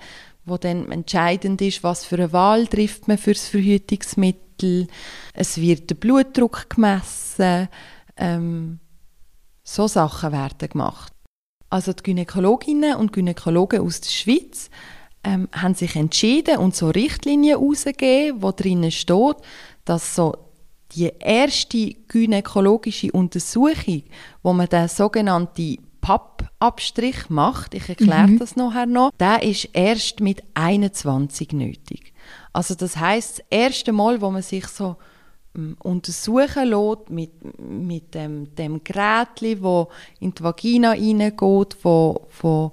wo 0.49 0.57
dann 0.57 0.91
entscheidend 0.91 1.61
ist, 1.61 1.83
was 1.83 2.05
für 2.05 2.15
eine 2.15 2.33
Wahl 2.33 2.67
trifft 2.67 3.07
man 3.07 3.17
für 3.17 3.33
das 3.33 3.47
Verhütungsmittel. 4.59 4.87
Es 5.33 5.57
wird 5.57 5.89
der 5.89 5.95
Blutdruck 5.95 6.69
gemessen. 6.69 7.69
Ähm, 8.17 8.79
so 9.63 9.87
Sachen 9.87 10.31
werden 10.31 10.69
gemacht. 10.69 11.13
Also 11.69 11.93
die 11.93 12.03
Gynäkologinnen 12.03 12.95
und 12.95 13.13
Gynäkologen 13.13 13.81
aus 13.81 14.01
der 14.01 14.09
Schweiz 14.09 14.69
ähm, 15.23 15.47
haben 15.51 15.75
sich 15.75 15.95
entschieden 15.95 16.57
und 16.57 16.75
so 16.75 16.89
Richtlinien 16.89 17.59
herausgegeben, 17.59 18.41
wo 18.41 18.51
drinnen 18.51 18.91
steht, 18.91 19.35
dass 19.85 20.15
so 20.15 20.35
die 20.93 21.11
erste 21.19 21.93
gynäkologische 22.07 23.11
Untersuchung, 23.11 24.03
wo 24.41 24.53
man 24.53 24.67
den 24.67 24.87
sogenannten 24.87 25.77
Pappabstrich 26.01 27.29
macht, 27.29 27.75
ich 27.75 27.87
erkläre 27.89 28.27
mhm. 28.27 28.39
das 28.39 28.55
nachher 28.55 28.87
noch, 28.87 29.11
der 29.19 29.43
ist 29.43 29.69
erst 29.73 30.21
mit 30.21 30.41
21 30.55 31.51
nötig. 31.51 32.13
Also 32.53 32.75
das 32.75 32.97
heißt, 32.97 33.39
das 33.39 33.45
erste 33.49 33.91
Mal, 33.91 34.21
wo 34.21 34.29
man 34.29 34.41
sich 34.41 34.67
so 34.67 34.97
ähm, 35.55 35.75
untersuchen 35.79 36.67
lässt 36.67 37.09
mit, 37.09 37.59
mit 37.59 38.13
dem, 38.13 38.53
dem 38.55 38.83
Gerät, 38.83 39.61
wo 39.61 39.89
in 40.19 40.33
die 40.33 40.43
Vagina 40.43 40.91
reingeht, 40.91 41.77
wo, 41.83 42.27
wo 42.41 42.71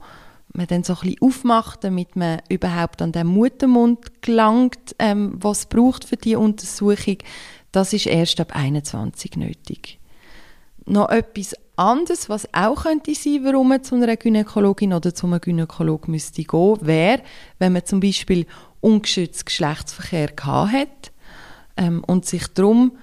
man 0.52 0.66
dann 0.66 0.84
so 0.84 0.94
ein 0.94 1.00
bisschen 1.00 1.22
aufmacht, 1.22 1.84
damit 1.84 2.16
man 2.16 2.40
überhaupt 2.48 3.02
an 3.02 3.12
den 3.12 3.26
Muttermund 3.26 4.22
gelangt, 4.22 4.94
ähm, 4.98 5.36
was 5.40 5.66
braucht 5.66 6.04
für 6.04 6.16
die 6.16 6.36
Untersuchung, 6.36 7.18
das 7.72 7.92
ist 7.92 8.06
erst 8.06 8.40
ab 8.40 8.54
21 8.54 9.36
nötig. 9.36 9.98
Noch 10.86 11.08
etwas 11.10 11.54
anderes, 11.76 12.28
was 12.28 12.48
auch 12.54 12.84
könnte 12.84 13.14
sein, 13.14 13.44
warum 13.44 13.68
man 13.68 13.82
zu 13.82 13.96
einer 13.96 14.16
Gynäkologin 14.16 14.92
oder 14.92 15.14
zu 15.14 15.26
einem 15.26 15.40
Gynäkolog 15.40 16.08
müsste 16.08 16.44
gehen, 16.44 16.78
wäre, 16.80 17.22
wenn 17.58 17.72
man 17.72 17.84
zum 17.84 18.00
Beispiel 18.00 18.46
ungeschützten 18.80 19.46
Geschlechtsverkehr 19.46 20.28
gehabt 20.28 20.72
hat 20.72 21.12
ähm, 21.76 22.02
und 22.06 22.24
sich 22.24 22.46
darum 22.48 22.96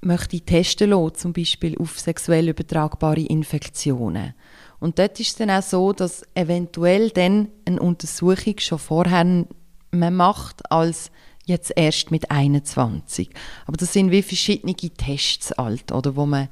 möchte 0.00 0.40
testen 0.40 0.90
lassen, 0.90 1.14
zum 1.16 1.32
Beispiel 1.32 1.76
auf 1.78 1.98
sexuell 1.98 2.48
übertragbare 2.48 3.20
Infektionen. 3.20 4.34
Und 4.78 4.98
dort 4.98 5.18
ist 5.20 5.28
es 5.28 5.36
dann 5.36 5.50
auch 5.50 5.62
so, 5.62 5.92
dass 5.92 6.22
eventuell 6.34 7.10
dann 7.10 7.48
eine 7.64 7.80
Untersuchung 7.80 8.58
schon 8.58 8.78
vorher 8.78 9.46
man 9.90 10.16
macht 10.16 10.70
als 10.70 11.10
jetzt 11.44 11.72
erst 11.76 12.10
mit 12.10 12.30
21. 12.30 13.30
Aber 13.66 13.76
das 13.76 13.92
sind 13.92 14.10
wie 14.10 14.22
verschiedene 14.22 14.74
Tests 14.74 15.52
alt, 15.52 15.92
oder 15.92 16.16
wo 16.16 16.26
man, 16.26 16.48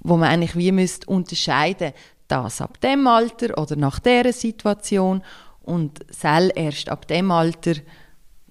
wo 0.00 0.16
man 0.16 0.30
eigentlich 0.30 0.56
wie 0.56 0.72
müsste 0.72 1.06
unterscheiden, 1.06 1.92
das 2.28 2.60
ab 2.60 2.80
dem 2.80 3.06
Alter 3.06 3.56
oder 3.58 3.76
nach 3.76 4.00
der 4.00 4.32
Situation 4.32 5.22
und 5.66 6.04
Cell 6.12 6.50
erst 6.54 6.88
ab 6.88 7.06
dem 7.08 7.30
Alter 7.30 7.74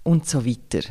und 0.03 0.27
so 0.27 0.45
weiter. 0.45 0.87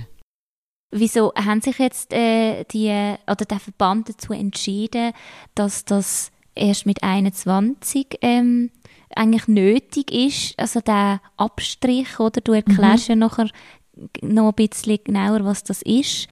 Wieso 0.91 1.33
haben 1.35 1.61
sich 1.61 1.79
jetzt 1.79 2.13
äh, 2.13 2.65
die 2.65 2.89
oder 3.27 3.45
der 3.45 3.59
Verband 3.59 4.09
dazu 4.09 4.33
entschieden, 4.33 5.13
dass 5.55 5.85
das 5.85 6.31
erst 6.55 6.87
mit 6.87 7.03
21 7.03 8.19
ähm, 8.21 8.71
eigentlich 9.15 9.49
nötig 9.49 10.13
ist, 10.13 10.59
also 10.59 10.81
der 10.81 11.21
Abstrich, 11.37 12.19
oder 12.21 12.41
du 12.41 12.53
erklärst 12.53 13.09
mhm. 13.09 13.13
ja 13.13 13.17
nachher 13.17 13.51
noch 14.23 14.49
ein 14.49 14.55
bisschen 14.55 14.99
genauer, 15.05 15.45
was 15.45 15.65
das 15.65 15.83
ist. 15.83 16.29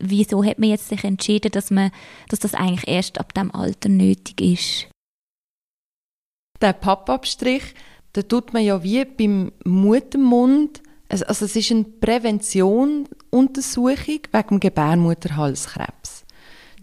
Wieso 0.00 0.44
hat 0.44 0.58
man 0.58 0.68
jetzt 0.68 0.88
sich 0.88 1.04
entschieden, 1.04 1.50
dass, 1.50 1.70
man, 1.70 1.90
dass 2.28 2.38
das 2.38 2.54
eigentlich 2.54 2.86
erst 2.86 3.18
ab 3.18 3.34
dem 3.34 3.50
Alter 3.54 3.88
nötig 3.88 4.40
ist? 4.40 4.88
Der 6.60 6.72
Pappabstrich, 6.72 7.74
da 8.18 8.22
tut 8.22 8.52
man 8.52 8.64
ja 8.64 8.82
wie 8.82 9.04
beim 9.04 9.52
Muttermund, 9.64 10.82
also, 11.08 11.24
also 11.26 11.44
es 11.44 11.54
ist 11.54 11.70
eine 11.70 11.84
Präventionsuntersuchung 11.84 14.18
wegen 14.32 14.48
dem 14.50 14.58
Gebärmutterhalskrebs. 14.58 16.24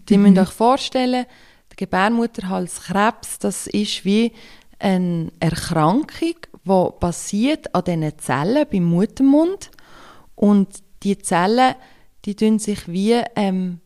Die 0.08 0.16
mhm. 0.16 0.22
müsst 0.22 0.38
euch 0.38 0.54
vorstellen, 0.54 1.26
der 1.70 1.76
Gebärmutterhalskrebs, 1.76 3.38
das 3.38 3.66
ist 3.66 4.06
wie 4.06 4.32
eine 4.78 5.30
Erkrankung, 5.38 6.36
die 6.64 6.88
basiert 7.00 7.74
an 7.74 7.84
diesen 7.84 8.18
Zellen 8.18 8.66
beim 8.72 8.84
Muttermund 8.84 9.70
und 10.36 10.68
die 11.02 11.18
Zellen, 11.18 11.74
die 12.24 12.34
tun 12.34 12.58
sich 12.58 12.88
wie 12.88 13.20
ähm, 13.36 13.80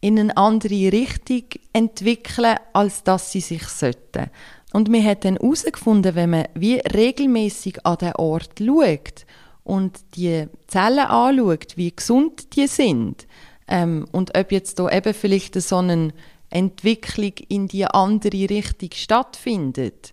in 0.00 0.20
eine 0.20 0.36
andere 0.36 0.92
Richtung 0.92 1.46
entwickeln, 1.72 2.58
als 2.72 3.02
dass 3.02 3.32
sie 3.32 3.40
sich 3.40 3.64
sollten. 3.64 4.30
Und 4.76 4.92
wir 4.92 5.02
haben 5.02 5.20
dann 5.20 5.36
herausgefunden, 5.38 6.14
wenn 6.16 6.28
man 6.28 6.48
wie 6.52 6.74
regelmäßig 6.74 7.86
an 7.86 7.96
den 7.96 8.12
Ort 8.16 8.58
schaut 8.58 9.24
und 9.64 9.98
die 10.16 10.48
Zellen 10.66 10.98
anschaut, 10.98 11.78
wie 11.78 11.96
gesund 11.96 12.54
die 12.54 12.66
sind, 12.66 13.26
ähm, 13.68 14.06
und 14.12 14.36
ob 14.36 14.52
jetzt 14.52 14.78
da 14.78 14.90
eben 14.90 15.14
vielleicht 15.14 15.54
so 15.54 15.78
eine 15.78 16.12
Entwicklung 16.50 17.32
in 17.48 17.68
die 17.68 17.86
andere 17.86 18.50
Richtung 18.50 18.90
stattfindet, 18.92 20.12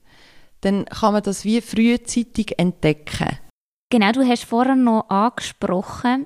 dann 0.62 0.86
kann 0.86 1.12
man 1.12 1.24
das 1.24 1.44
wie 1.44 1.60
frühzeitig 1.60 2.58
entdecken. 2.58 3.38
Genau, 3.90 4.14
du 4.14 4.26
hast 4.26 4.46
vorher 4.46 4.76
noch 4.76 5.10
angesprochen, 5.10 6.26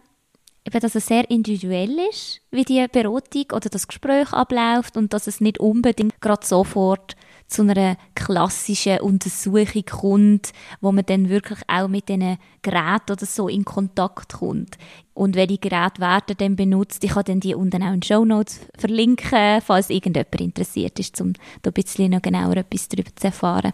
dass 0.63 0.94
es 0.94 1.08
sehr 1.08 1.27
individuell 1.32 1.98
ist, 2.12 2.41
wie 2.51 2.65
die 2.65 2.86
Beratung 2.88 3.46
oder 3.51 3.70
das 3.70 3.88
Gespräch 3.88 4.32
abläuft 4.32 4.96
und 4.96 5.12
dass 5.13 5.25
es 5.25 5.41
nicht 5.41 5.60
unbedingt 5.60 6.22
gerade 6.22 6.46
sofort 6.46 7.15
zu 7.48 7.62
einer 7.62 7.98
klassischen 8.13 9.00
Untersuchung 9.00 9.86
kommt, 9.86 10.51
wo 10.82 10.92
man 10.92 11.06
dann 11.06 11.30
wirklich 11.30 11.60
auch 11.68 11.88
mit 11.88 12.10
diesen 12.10 12.38
Geräten 12.62 13.13
oder 13.13 13.25
so 13.25 13.48
in 13.48 13.66
Kontakt 13.66 14.34
kommt. 14.34 14.77
Und 15.13 15.36
welche 15.36 15.58
Geräte 15.58 16.00
werden 16.01 16.36
dann 16.38 16.56
benutzt, 16.56 17.04
ich 17.04 17.12
kann 17.12 17.24
dann 17.25 17.39
die 17.39 17.56
unten 17.56 17.82
auch 17.82 17.94
in 17.94 18.04
Show 18.04 18.25
Notes 18.25 18.60
verlinken, 18.77 19.62
falls 19.62 19.89
irgendjemand 19.89 20.42
interessiert 20.42 21.00
ist, 21.00 21.20
um 21.22 21.34
da 21.62 21.70
ein 21.70 21.74
bisschen 21.74 22.12
noch 22.12 22.22
genauer 22.22 22.58
etwas 22.58 22.89
darüber 22.89 23.16
zu 23.16 23.27
erfahren. 23.27 23.74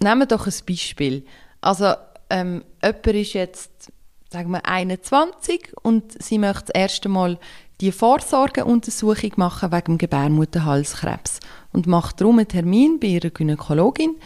Nehmen 0.00 0.20
wir 0.20 0.26
doch 0.26 0.46
ein 0.46 0.54
Beispiel. 0.66 1.24
Also 1.60 1.94
ähm, 2.30 2.64
jemand 2.82 3.06
ist 3.06 3.32
jetzt, 3.34 3.92
sagen 4.30 4.52
wir, 4.52 4.64
21 4.64 5.72
und 5.82 6.22
sie 6.22 6.38
möchte 6.38 6.72
das 6.72 6.74
erste 6.74 7.08
Mal 7.08 7.38
die 7.80 7.92
Vorsorgeuntersuchung 7.92 9.32
machen 9.36 9.72
wegen 9.72 9.98
Gebärmutterhalskrebs 9.98 11.40
und 11.72 11.86
macht 11.86 12.20
darum 12.20 12.38
einen 12.38 12.48
Termin 12.48 13.00
bei 13.00 13.08
ihrer 13.08 13.30
Gynäkologin. 13.30 14.16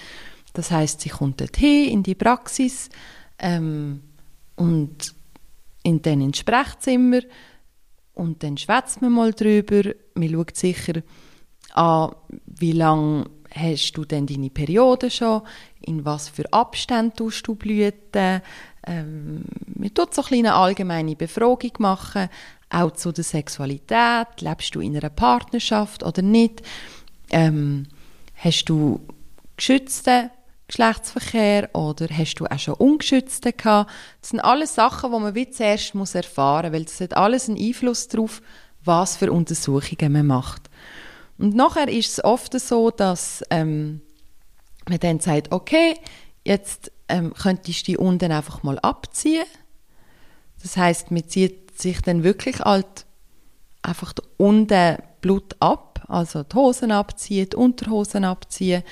Das 0.52 0.70
heißt, 0.70 1.00
sie 1.00 1.08
kommt 1.08 1.40
dorthin 1.40 1.90
in 1.90 2.02
die 2.02 2.14
Praxis 2.14 2.88
ähm, 3.38 4.02
und 4.56 5.14
in 5.82 6.02
dann 6.02 6.20
ins 6.20 6.38
Sprechzimmer 6.38 7.20
und 8.14 8.42
dann 8.42 8.56
schwätzt 8.56 9.02
man 9.02 9.12
mal 9.12 9.32
drüber. 9.32 9.92
Man 10.14 10.30
schaut 10.30 10.56
sicher 10.56 11.02
an, 11.74 12.14
wie 12.46 12.72
lange 12.72 13.26
hast 13.50 13.92
du 13.92 14.04
denn 14.04 14.26
deine 14.26 14.50
Periode 14.50 15.10
schon, 15.10 15.42
in 15.80 16.04
was 16.04 16.28
für 16.28 16.52
Abständen 16.52 17.16
tust 17.16 17.46
du 17.46 17.54
blüten. 17.54 18.40
Ähm, 18.86 19.44
man 19.74 19.94
tut 19.94 20.14
so 20.14 20.22
eine 20.22 20.28
kleine 20.28 20.54
allgemeine 20.54 21.16
Befragung 21.16 21.72
machen, 21.78 22.28
auch 22.74 22.92
zu 22.92 23.12
der 23.12 23.24
Sexualität. 23.24 24.40
Lebst 24.40 24.74
du 24.74 24.80
in 24.80 24.96
einer 24.96 25.10
Partnerschaft 25.10 26.02
oder 26.02 26.22
nicht? 26.22 26.62
Ähm, 27.30 27.86
hast 28.34 28.64
du 28.66 29.00
geschützten 29.56 30.30
Geschlechtsverkehr 30.66 31.70
oder 31.74 32.06
hast 32.10 32.36
du 32.36 32.46
auch 32.46 32.58
schon 32.58 32.74
ungeschützten 32.74 33.52
gehabt? 33.56 33.90
Das 34.20 34.30
sind 34.30 34.40
alles 34.40 34.74
Sachen, 34.74 35.12
die 35.12 35.18
man 35.18 35.34
wie 35.34 35.50
zuerst 35.50 35.94
muss 35.94 36.14
erfahren 36.14 36.66
muss, 36.66 36.72
weil 36.72 36.84
das 36.84 37.00
hat 37.00 37.16
alles 37.16 37.48
einen 37.48 37.58
Einfluss 37.58 38.08
darauf, 38.08 38.42
was 38.84 39.16
für 39.16 39.30
Untersuchungen 39.32 40.12
man 40.12 40.26
macht. 40.26 40.70
Und 41.38 41.54
nachher 41.54 41.88
ist 41.88 42.10
es 42.10 42.24
oft 42.24 42.58
so, 42.58 42.90
dass 42.90 43.42
ähm, 43.50 44.00
man 44.88 44.98
dann 45.00 45.20
sagt, 45.20 45.52
okay, 45.52 45.96
jetzt 46.44 46.92
ähm, 47.08 47.34
könntest 47.34 47.82
du 47.82 47.92
die 47.92 47.96
unten 47.98 48.32
einfach 48.32 48.62
mal 48.62 48.78
abziehen. 48.78 49.46
Das 50.62 50.76
heißt, 50.76 51.10
man 51.10 51.28
zieht 51.28 51.63
sich 51.80 52.00
dann 52.02 52.24
wirklich 52.24 52.60
halt 52.60 53.06
einfach 53.82 54.14
unten 54.36 54.98
Blut 55.20 55.56
ab, 55.60 56.04
also 56.08 56.42
die 56.42 56.56
Hosen 56.56 56.90
abziehen, 56.90 57.48
die 57.50 57.56
Unterhosen 57.56 58.24
abziehen. 58.24 58.82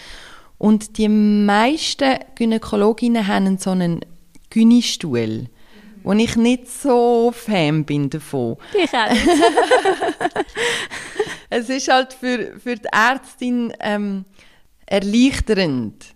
Und 0.58 0.96
die 0.98 1.08
meisten 1.08 2.18
Gynäkologinnen 2.36 3.26
haben 3.26 3.58
so 3.58 3.70
einen 3.70 4.00
Gynistuhl, 4.50 5.48
wo 6.04 6.12
ich 6.12 6.36
nicht 6.36 6.68
so 6.68 7.32
Fan 7.34 7.84
bin 7.84 8.10
davon. 8.10 8.56
Ich 8.72 8.92
auch 8.92 9.10
nicht. 9.10 9.26
es 11.50 11.68
ist 11.68 11.88
halt 11.88 12.12
für, 12.12 12.58
für 12.58 12.76
die 12.76 12.88
Ärztin 12.92 13.72
ähm, 13.80 14.24
erleichternd, 14.86 16.11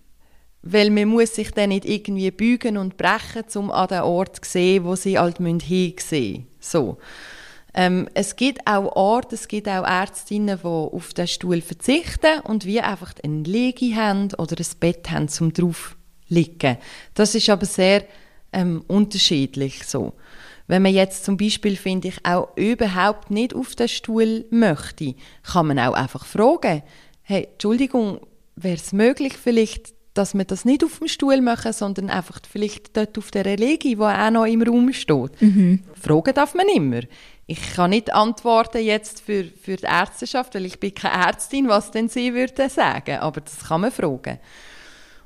weil 0.71 0.89
man 0.89 1.07
muss 1.07 1.35
sich 1.35 1.51
dann 1.51 1.69
nicht 1.69 1.85
irgendwie 1.85 2.31
bügen 2.31 2.77
und 2.77 2.97
brechen, 2.97 3.43
um 3.55 3.71
an 3.71 3.87
den 3.87 4.01
Ort 4.01 4.45
zu 4.45 4.51
sehen, 4.51 4.83
wo 4.85 4.95
sie 4.95 5.17
halt 5.17 5.37
hinsehen 5.37 6.47
so. 6.59 6.97
Ähm, 7.73 8.09
es 8.13 8.35
gibt 8.35 8.65
auch 8.65 8.95
Orte, 8.95 9.35
es 9.35 9.47
gibt 9.47 9.67
auch 9.67 9.85
Ärztinnen, 9.85 10.59
die 10.61 10.67
auf 10.67 11.13
den 11.13 11.27
Stuhl 11.27 11.61
verzichten 11.61 12.39
und 12.43 12.65
wie 12.65 12.81
einfach 12.81 13.13
eine 13.23 13.43
Liege 13.43 13.95
haben 13.95 14.29
oder 14.37 14.55
ein 14.57 14.79
Bett 14.79 15.11
haben, 15.11 15.29
um 15.39 15.53
drauf 15.53 15.95
zu 16.27 16.33
liegen. 16.33 16.77
Das 17.13 17.35
ist 17.35 17.49
aber 17.49 17.67
sehr 17.67 18.03
ähm, 18.51 18.83
unterschiedlich 18.87 19.85
so. 19.85 20.13
Wenn 20.65 20.81
man 20.81 20.93
jetzt 20.93 21.23
zum 21.23 21.37
Beispiel, 21.37 21.77
finde 21.77 22.09
ich, 22.09 22.25
auch 22.25 22.49
überhaupt 22.57 23.31
nicht 23.31 23.53
auf 23.53 23.75
den 23.75 23.87
Stuhl 23.87 24.45
möchte, 24.49 25.15
kann 25.43 25.67
man 25.67 25.79
auch 25.79 25.93
einfach 25.93 26.25
fragen, 26.25 26.83
hey, 27.21 27.47
Entschuldigung, 27.53 28.19
wäre 28.55 28.75
es 28.75 28.91
möglich 28.91 29.33
vielleicht, 29.33 29.93
dass 30.17 30.33
wir 30.33 30.45
das 30.45 30.65
nicht 30.65 30.83
auf 30.83 30.99
dem 30.99 31.07
Stuhl 31.07 31.41
machen, 31.41 31.73
sondern 31.73 32.09
einfach 32.09 32.39
vielleicht 32.49 32.97
dort 32.97 33.17
auf 33.17 33.31
der 33.31 33.45
Religi, 33.45 33.95
die 33.95 34.01
auch 34.01 34.31
noch 34.31 34.45
im 34.45 34.61
Raum 34.61 34.91
steht. 34.93 35.41
Mhm. 35.41 35.83
Fragen 35.93 36.33
darf 36.33 36.55
man 36.55 36.67
immer. 36.67 37.01
Ich 37.45 37.75
kann 37.75 37.91
nicht 37.91 38.13
antworten 38.13 38.83
jetzt 38.83 39.21
für, 39.21 39.45
für 39.45 39.77
die 39.77 39.85
Ärzteschaft, 39.85 40.55
weil 40.55 40.65
ich 40.65 40.79
bin 40.79 40.93
keine 40.93 41.25
Ärztin, 41.27 41.67
was 41.67 41.91
denn 41.91 42.09
sie 42.09 42.33
würde 42.33 42.69
sagen, 42.69 43.19
aber 43.19 43.41
das 43.41 43.65
kann 43.65 43.81
man 43.81 43.91
fragen. 43.91 44.39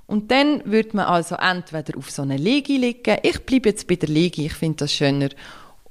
Und 0.05 0.29
dann 0.29 0.61
würde 0.65 0.89
man 0.97 1.05
also 1.05 1.35
entweder 1.35 1.97
auf 1.97 2.11
so 2.11 2.23
einer 2.23 2.37
Liege 2.37 2.73
liegen, 2.73 3.17
ich 3.23 3.39
bleibe 3.45 3.69
jetzt 3.69 3.87
bei 3.87 3.95
der 3.95 4.09
Liege, 4.09 4.43
ich 4.43 4.53
finde 4.53 4.77
das 4.77 4.91
schöner, 4.91 5.29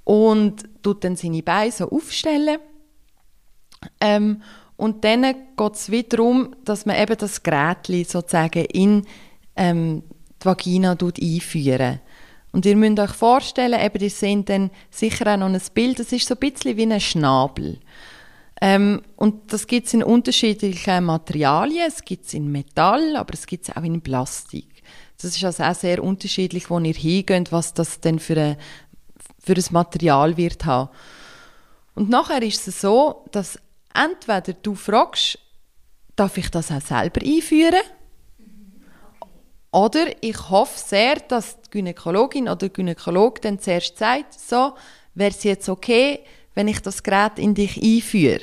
und 0.05 0.65
tut 0.83 1.05
dann 1.05 1.17
seine 1.17 1.43
Beine 1.43 1.73
so 1.73 1.91
aufstellen 1.91 2.59
Ähm, 4.01 4.43
und 4.81 5.05
dann 5.05 5.23
geht 5.23 5.75
es 5.75 5.91
wieder 5.91 6.17
darum, 6.17 6.57
dass 6.65 6.87
man 6.87 6.97
eben 6.97 7.17
das 7.19 7.43
Gerät 7.43 7.87
sozusagen 8.09 8.65
in 8.65 9.05
ähm, 9.55 10.03
die 10.43 10.47
Vagina 10.47 10.93
einführen 10.93 12.01
Und 12.53 12.65
ihr 12.65 12.77
müsst 12.77 12.99
euch 12.99 13.11
vorstellen, 13.11 13.79
eben, 13.79 14.03
ihr 14.03 14.09
seht 14.09 14.49
dann 14.49 14.71
sicher 14.91 15.35
auch 15.35 15.37
noch 15.37 15.49
ein 15.49 15.61
Bild, 15.75 15.99
das 15.99 16.13
ist 16.13 16.27
so 16.27 16.35
ein 16.35 16.41
bisschen 16.41 16.79
wie 16.79 16.87
ein 16.87 16.99
Schnabel. 16.99 17.79
Ähm, 18.63 19.03
und 19.17 19.53
das 19.53 19.67
gibt 19.67 19.87
es 19.87 19.93
in 19.93 20.03
unterschiedlichen 20.03 21.05
Materialien, 21.05 21.85
es 21.87 22.03
gibt 22.03 22.25
es 22.25 22.33
in 22.33 22.51
Metall, 22.51 23.17
aber 23.17 23.35
es 23.35 23.47
gibt 23.47 23.69
es 23.69 23.77
auch 23.77 23.83
in 23.83 24.01
Plastik. 24.01 24.83
Das 25.21 25.37
ist 25.37 25.45
also 25.45 25.63
auch 25.63 25.75
sehr 25.75 26.03
unterschiedlich, 26.03 26.71
wo 26.71 26.79
ihr 26.79 26.95
hingeht, 26.95 27.53
was 27.53 27.75
das 27.75 28.01
denn 28.01 28.19
für, 28.19 28.33
eine, 28.33 28.59
für 29.39 29.53
ein 29.53 29.65
Material 29.73 30.39
wird 30.39 30.65
haben. 30.65 30.89
Und 31.95 32.09
nachher 32.09 32.43
ist 32.43 32.67
es 32.67 32.81
so, 32.81 33.27
dass 33.31 33.59
entweder 33.95 34.53
du 34.53 34.75
fragst, 34.75 35.39
darf 36.17 36.37
ich 36.39 36.51
das 36.51 36.71
auch 36.71 36.81
selber 36.81 37.21
einführen? 37.25 37.83
Oder 39.73 40.07
ich 40.21 40.51
hoffe 40.51 40.79
sehr, 40.79 41.17
dass 41.17 41.61
die 41.63 41.71
Gynäkologin 41.71 42.45
oder 42.45 42.57
der 42.57 42.69
Gynäkologe 42.71 43.41
dann 43.41 43.61
zuerst 43.61 43.99
sagt, 43.99 44.35
so, 44.35 44.73
wäre 45.15 45.31
es 45.31 45.45
jetzt 45.45 45.69
okay, 45.69 46.21
wenn 46.55 46.67
ich 46.67 46.81
das 46.81 47.03
Gerät 47.03 47.39
in 47.39 47.55
dich 47.55 47.81
einführe? 47.81 48.41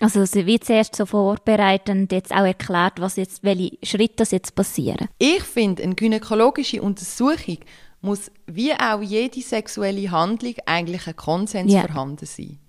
Also 0.00 0.24
sie 0.24 0.46
wird 0.46 0.64
zuerst 0.64 0.94
so 0.94 1.06
vorbereitend 1.06 2.12
jetzt 2.12 2.32
auch 2.32 2.44
erklärt, 2.44 3.00
was 3.00 3.16
jetzt, 3.16 3.42
welche 3.42 3.76
Schritte 3.82 4.24
jetzt 4.30 4.54
passieren. 4.54 5.08
Ich 5.18 5.42
finde, 5.42 5.82
eine 5.82 5.96
gynäkologische 5.96 6.80
Untersuchung 6.80 7.58
muss 8.00 8.30
wie 8.46 8.72
auch 8.72 9.02
jede 9.02 9.40
sexuelle 9.40 10.10
Handlung 10.10 10.54
eigentlich 10.66 11.06
ein 11.08 11.16
Konsens 11.16 11.72
yeah. 11.72 11.82
vorhanden 11.82 12.26
sein. 12.26 12.60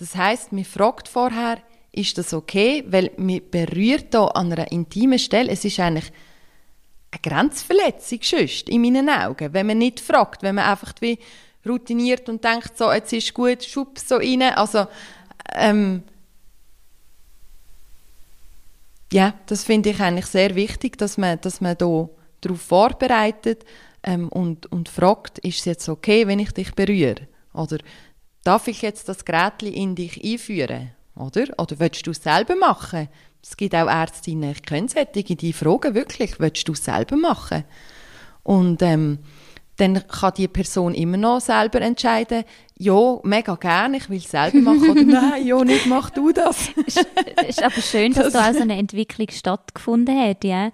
Das 0.00 0.16
heißt, 0.16 0.52
man 0.52 0.64
fragt 0.64 1.08
vorher, 1.08 1.58
ist 1.92 2.16
das 2.16 2.32
okay? 2.32 2.82
Weil 2.86 3.10
man 3.18 3.42
berührt 3.50 4.06
hier 4.12 4.34
an 4.34 4.50
einer 4.50 4.72
intimen 4.72 5.18
Stelle. 5.18 5.50
Es 5.50 5.62
ist 5.66 5.78
eigentlich 5.78 6.10
eine 7.10 7.20
Grenzverletzung 7.22 8.22
schüsst, 8.22 8.70
in 8.70 8.80
meinen 8.80 9.10
Augen. 9.10 9.52
Wenn 9.52 9.66
man 9.66 9.76
nicht 9.76 10.00
fragt, 10.00 10.42
wenn 10.42 10.54
man 10.54 10.64
einfach 10.64 10.94
wie 11.00 11.18
routiniert 11.68 12.30
und 12.30 12.42
denkt, 12.42 12.78
so, 12.78 12.90
jetzt 12.90 13.12
ist 13.12 13.34
gut, 13.34 13.62
schub 13.62 13.98
so 13.98 14.16
rein. 14.16 14.40
Also, 14.42 14.86
ähm, 15.54 16.02
ja, 19.12 19.34
das 19.44 19.64
finde 19.64 19.90
ich 19.90 20.00
eigentlich 20.00 20.26
sehr 20.26 20.54
wichtig, 20.54 20.96
dass 20.96 21.18
man, 21.18 21.38
dass 21.42 21.60
man 21.60 21.76
da 21.76 22.08
darauf 22.40 22.62
vorbereitet 22.62 23.66
ähm, 24.02 24.30
und, 24.30 24.72
und 24.72 24.88
fragt, 24.88 25.40
ist 25.40 25.58
es 25.58 25.64
jetzt 25.66 25.88
okay, 25.90 26.26
wenn 26.26 26.38
ich 26.38 26.52
dich 26.52 26.74
berühre? 26.74 27.28
Oder 27.52 27.78
darf 28.44 28.68
ich 28.68 28.82
jetzt 28.82 29.08
das 29.08 29.24
Gerät 29.24 29.62
in 29.62 29.94
dich 29.94 30.22
einführen? 30.22 30.90
Oder? 31.16 31.46
Oder 31.58 31.78
willst 31.78 32.06
du 32.06 32.12
es 32.12 32.22
selber 32.22 32.56
machen? 32.56 33.08
Es 33.42 33.56
gibt 33.56 33.74
auch 33.74 33.88
Ärztinnen, 33.88 34.52
ich 34.52 34.62
kenne 34.62 34.88
solche, 34.88 35.36
die 35.36 35.52
fragen 35.52 35.94
wirklich, 35.94 36.38
willst 36.38 36.68
du 36.68 36.72
es 36.72 36.84
selber 36.84 37.16
machen? 37.16 37.64
Und 38.42 38.82
ähm, 38.82 39.18
dann 39.76 40.06
kann 40.06 40.34
die 40.36 40.48
Person 40.48 40.94
immer 40.94 41.16
noch 41.16 41.40
selber 41.40 41.80
entscheiden, 41.80 42.44
ja, 42.76 43.18
mega 43.22 43.54
gerne, 43.54 43.96
ich 43.96 44.10
will 44.10 44.18
es 44.18 44.30
selber 44.30 44.58
machen 44.60 44.90
oder 44.90 45.04
nein, 45.04 45.46
ja, 45.46 45.64
nicht, 45.64 45.86
mach 45.86 46.10
du 46.10 46.32
das. 46.32 46.70
Es 47.36 47.56
ist 47.56 47.62
aber 47.62 47.80
schön, 47.80 48.12
dass 48.12 48.24
das 48.24 48.32
da 48.34 48.50
auch 48.50 48.54
so 48.54 48.60
eine 48.60 48.76
Entwicklung 48.76 49.28
stattgefunden 49.30 50.18
hat, 50.18 50.44
ja. 50.44 50.70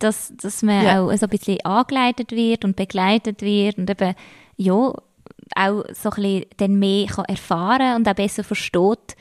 Dass, 0.00 0.32
dass 0.36 0.62
man 0.62 0.84
ja. 0.84 1.02
auch 1.02 1.12
so 1.14 1.26
ein 1.26 1.30
bisschen 1.30 1.60
angeleitet 1.64 2.32
wird 2.32 2.64
und 2.64 2.74
begleitet 2.74 3.42
wird 3.42 3.78
und 3.78 3.88
eben, 3.88 4.14
ja, 4.56 4.92
auch 5.54 5.84
so 5.92 6.10
ein 6.10 6.22
bisschen 6.22 6.44
dann 6.56 6.78
mehr 6.78 7.06
kann 7.06 7.24
erfahren 7.26 7.96
und 7.96 8.08
auch 8.08 8.14
besser 8.14 8.44
versteht, 8.44 9.16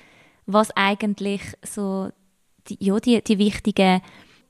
was 0.45 0.71
eigentlich 0.71 1.41
so 1.63 2.09
die, 2.67 2.77
ja, 2.79 2.99
die, 2.99 3.23
die 3.23 3.37
wichtigen 3.37 4.01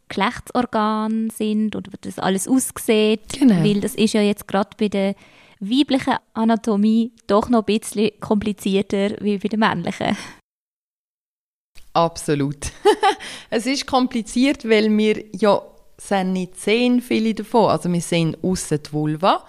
Geschlechtsorgane 0.08 1.30
sind 1.32 1.76
oder 1.76 1.92
wie 1.92 1.98
das 2.02 2.20
alles 2.20 2.48
aussieht. 2.48 3.40
Genau. 3.40 3.64
Weil 3.64 3.82
das 3.82 3.96
ist 3.96 4.14
ja 4.14 4.22
jetzt 4.22 4.48
gerade 4.48 4.72
bei 4.78 4.88
der 4.88 5.16
weiblichen 5.60 6.16
Anatomie 6.34 7.12
doch 7.28 7.50
noch 7.50 7.60
ein 7.60 7.66
bisschen 7.80 8.12
komplizierter 8.20 9.16
wie 9.22 9.38
bei 9.38 9.48
der 9.48 9.60
männlichen. 9.60 10.18
Absolut. 11.94 12.72
es 13.50 13.66
ist 13.66 13.86
kompliziert, 13.86 14.68
weil 14.68 14.96
wir 14.96 15.26
ja 15.34 15.62
nicht 16.24 16.60
sehen, 16.60 17.02
viele 17.02 17.34
davon. 17.34 17.70
Also 17.70 17.92
wir 17.92 18.02
sehen 18.02 18.38
aussen 18.42 18.80
die 18.86 18.94
Vulva 18.94 19.46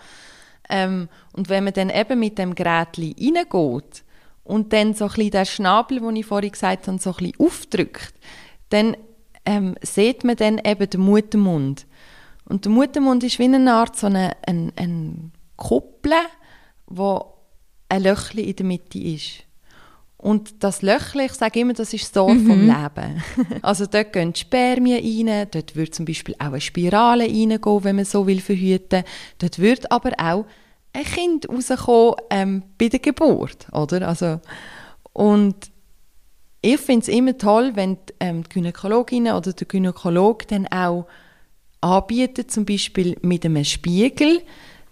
ähm, 0.71 1.09
und 1.33 1.49
wenn 1.49 1.65
man 1.65 1.73
dann 1.73 1.91
eben 1.91 2.19
mit 2.19 2.39
dem 2.39 2.55
Gerät 2.55 2.99
reingeht 2.99 4.05
und 4.45 4.73
dann 4.73 4.95
so 4.95 5.05
ein 5.05 5.11
bisschen 5.11 5.31
den 5.31 5.47
Schnabel, 5.47 6.01
den 6.01 6.17
ich 6.17 6.27
vorhin 6.27 6.53
gesagt 6.53 6.89
habe, 6.89 6.99
so 6.99 7.11
ein 7.11 7.17
bisschen 7.17 7.35
aufdrückt, 7.39 8.15
dann 8.71 8.97
ähm, 9.45 9.75
sieht 9.83 10.25
man 10.25 10.37
dann 10.37 10.59
eben 10.65 10.91
den 10.91 11.01
Muttermund. 11.01 11.87
Und 12.45 12.65
der 12.65 12.73
Muttermund 12.73 13.23
ist 13.23 13.39
wie 13.39 13.45
eine 13.45 13.73
Art 13.73 13.97
so 13.97 14.09
eine, 14.09 14.37
eine, 14.45 14.73
eine 14.77 15.31
Kuppel, 15.57 16.13
wo 16.87 17.35
ein 17.89 18.03
Löchli 18.03 18.43
in 18.43 18.57
der 18.57 18.67
Mitte 18.67 18.99
ist. 18.99 19.45
Und 20.17 20.63
das 20.63 20.83
Löchli, 20.83 21.27
ich 21.27 21.33
sage 21.33 21.61
immer, 21.61 21.73
das 21.73 21.95
ist 21.95 22.05
das 22.05 22.13
Tor 22.13 22.35
mhm. 22.35 22.47
vom 22.47 22.61
Leben. 22.61 23.23
also 23.63 23.87
dort 23.87 24.13
gehen 24.13 24.33
die 24.33 24.41
Spermien 24.41 25.29
rein, 25.29 25.49
dort 25.51 25.75
würde 25.77 25.91
zum 25.93 26.05
Beispiel 26.05 26.35
auch 26.39 26.47
eine 26.47 26.61
Spirale 26.61 27.25
reingehen, 27.25 27.85
wenn 27.85 27.97
man 27.97 28.05
so 28.05 28.27
will 28.27 28.41
verhüten. 28.41 29.05
Dort 29.39 29.59
wird 29.59 29.91
aber 29.91 30.13
auch 30.19 30.45
ein 30.93 31.05
Kind 31.05 31.49
rauskommen 31.49 32.15
ähm, 32.31 32.63
bei 32.79 32.89
der 32.89 33.01
Geburt, 33.01 33.69
oder? 33.73 34.09
Also, 34.09 34.41
und 35.13 35.71
ich 36.63 36.81
finde 36.81 37.03
es 37.03 37.09
immer 37.09 37.37
toll, 37.39 37.73
wenn 37.75 37.95
die, 37.95 38.15
ähm, 38.21 38.43
die 38.45 38.49
Gynäkologin 38.49 39.29
oder 39.29 39.53
der 39.53 39.67
Gynäkologe 39.67 40.47
dann 40.47 40.67
auch 40.69 41.07
anbietet, 41.81 42.51
zum 42.51 42.67
Beispiel 42.67 43.17
mit 43.23 43.45
einem 43.45 43.65
Spiegel, 43.65 44.43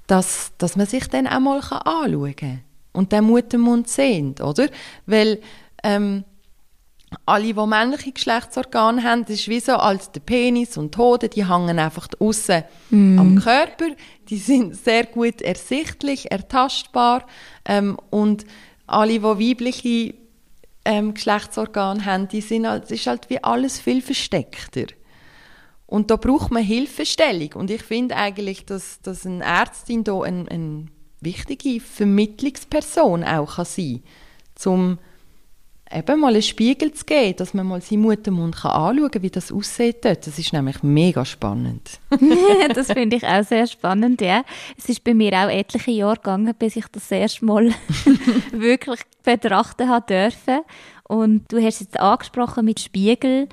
dass, 0.07 0.53
dass 0.57 0.77
man 0.77 0.87
sich 0.87 1.07
dann 1.09 1.27
auch 1.27 1.41
mal 1.41 1.59
anschauen 1.59 2.35
kann 2.35 2.61
und 2.93 3.13
den 3.13 3.25
Muttermund 3.25 3.89
sehen, 3.89 4.35
oder? 4.41 4.69
Weil 5.05 5.41
ähm, 5.83 6.25
alle, 7.27 7.55
die 7.55 7.67
männliche 7.67 8.13
Geschlechtsorgane 8.13 9.03
haben, 9.03 9.23
das 9.23 9.37
ist 9.37 9.49
wie 9.49 9.61
so, 9.61 9.73
als 9.73 10.13
der 10.13 10.21
Penis 10.21 10.77
und 10.77 10.95
die 10.95 10.99
Hoden, 10.99 11.31
die 11.31 11.49
hängen 11.49 11.79
einfach 11.79 12.09
außen 12.19 12.65
mm. 12.91 13.19
am 13.19 13.39
Körper. 13.41 13.87
Die 14.29 14.37
sind 14.37 14.77
sehr 14.77 15.05
gut 15.07 15.41
ersichtlich, 15.41 16.31
ertastbar. 16.31 17.27
Ähm, 17.65 17.99
und 18.11 18.45
alle, 18.87 19.15
die 19.15 19.23
weibliche 19.23 20.15
ähm, 20.85 21.15
Geschlechtsorgane 21.15 22.05
haben, 22.05 22.29
die 22.29 22.41
sind 22.41 22.67
halt, 22.67 22.91
ist 22.91 23.07
halt 23.07 23.31
wie 23.31 23.43
alles 23.43 23.79
viel 23.79 24.03
versteckter. 24.03 24.87
Und 25.87 26.11
da 26.11 26.17
braucht 26.17 26.51
man 26.51 26.63
Hilfestellung. 26.63 27.55
Und 27.55 27.71
ich 27.71 27.83
finde 27.83 28.17
eigentlich, 28.17 28.67
dass, 28.67 29.01
dass 29.01 29.25
eine 29.25 29.43
Ärztin 29.43 30.05
da 30.05 30.21
eine, 30.21 30.51
eine 30.51 30.87
wichtige 31.21 31.81
Vermittlungsperson 31.81 33.25
auch 33.25 33.57
kann 33.57 33.65
sein 33.65 34.03
kann, 34.63 34.73
um 34.73 34.99
eben 35.93 36.21
mal 36.21 36.33
einen 36.33 36.43
Spiegel 36.43 36.93
zu 36.93 37.05
geben, 37.05 37.37
dass 37.37 37.55
man 37.55 37.67
mal 37.67 37.81
seinen 37.81 38.03
Muttermund 38.03 38.57
anschauen 38.65 39.11
kann, 39.11 39.23
wie 39.23 39.31
das 39.31 39.53
aussieht 39.53 40.05
dort. 40.05 40.27
Das 40.27 40.39
ist 40.39 40.53
nämlich 40.53 40.83
mega 40.83 41.25
spannend. 41.25 42.01
das 42.75 42.93
finde 42.93 43.17
ich 43.17 43.27
auch 43.27 43.45
sehr 43.45 43.67
spannend, 43.67 44.21
ja. 44.21 44.43
Es 44.77 44.89
ist 44.89 45.05
bei 45.05 45.15
mir 45.15 45.33
auch 45.33 45.51
etliche 45.51 45.91
Jahre 45.91 46.17
gegangen, 46.17 46.55
bis 46.59 46.77
ich 46.77 46.87
das 46.89 47.11
erste 47.11 47.45
Mal 47.45 47.73
wirklich 48.53 49.01
betrachten 49.25 49.89
habe 49.89 50.07
dürfen. 50.07 50.61
Und 51.05 51.51
du 51.51 51.63
hast 51.63 51.81
jetzt 51.81 51.99
angesprochen 51.99 52.65
mit 52.65 52.81
Spiegel. 52.81 53.49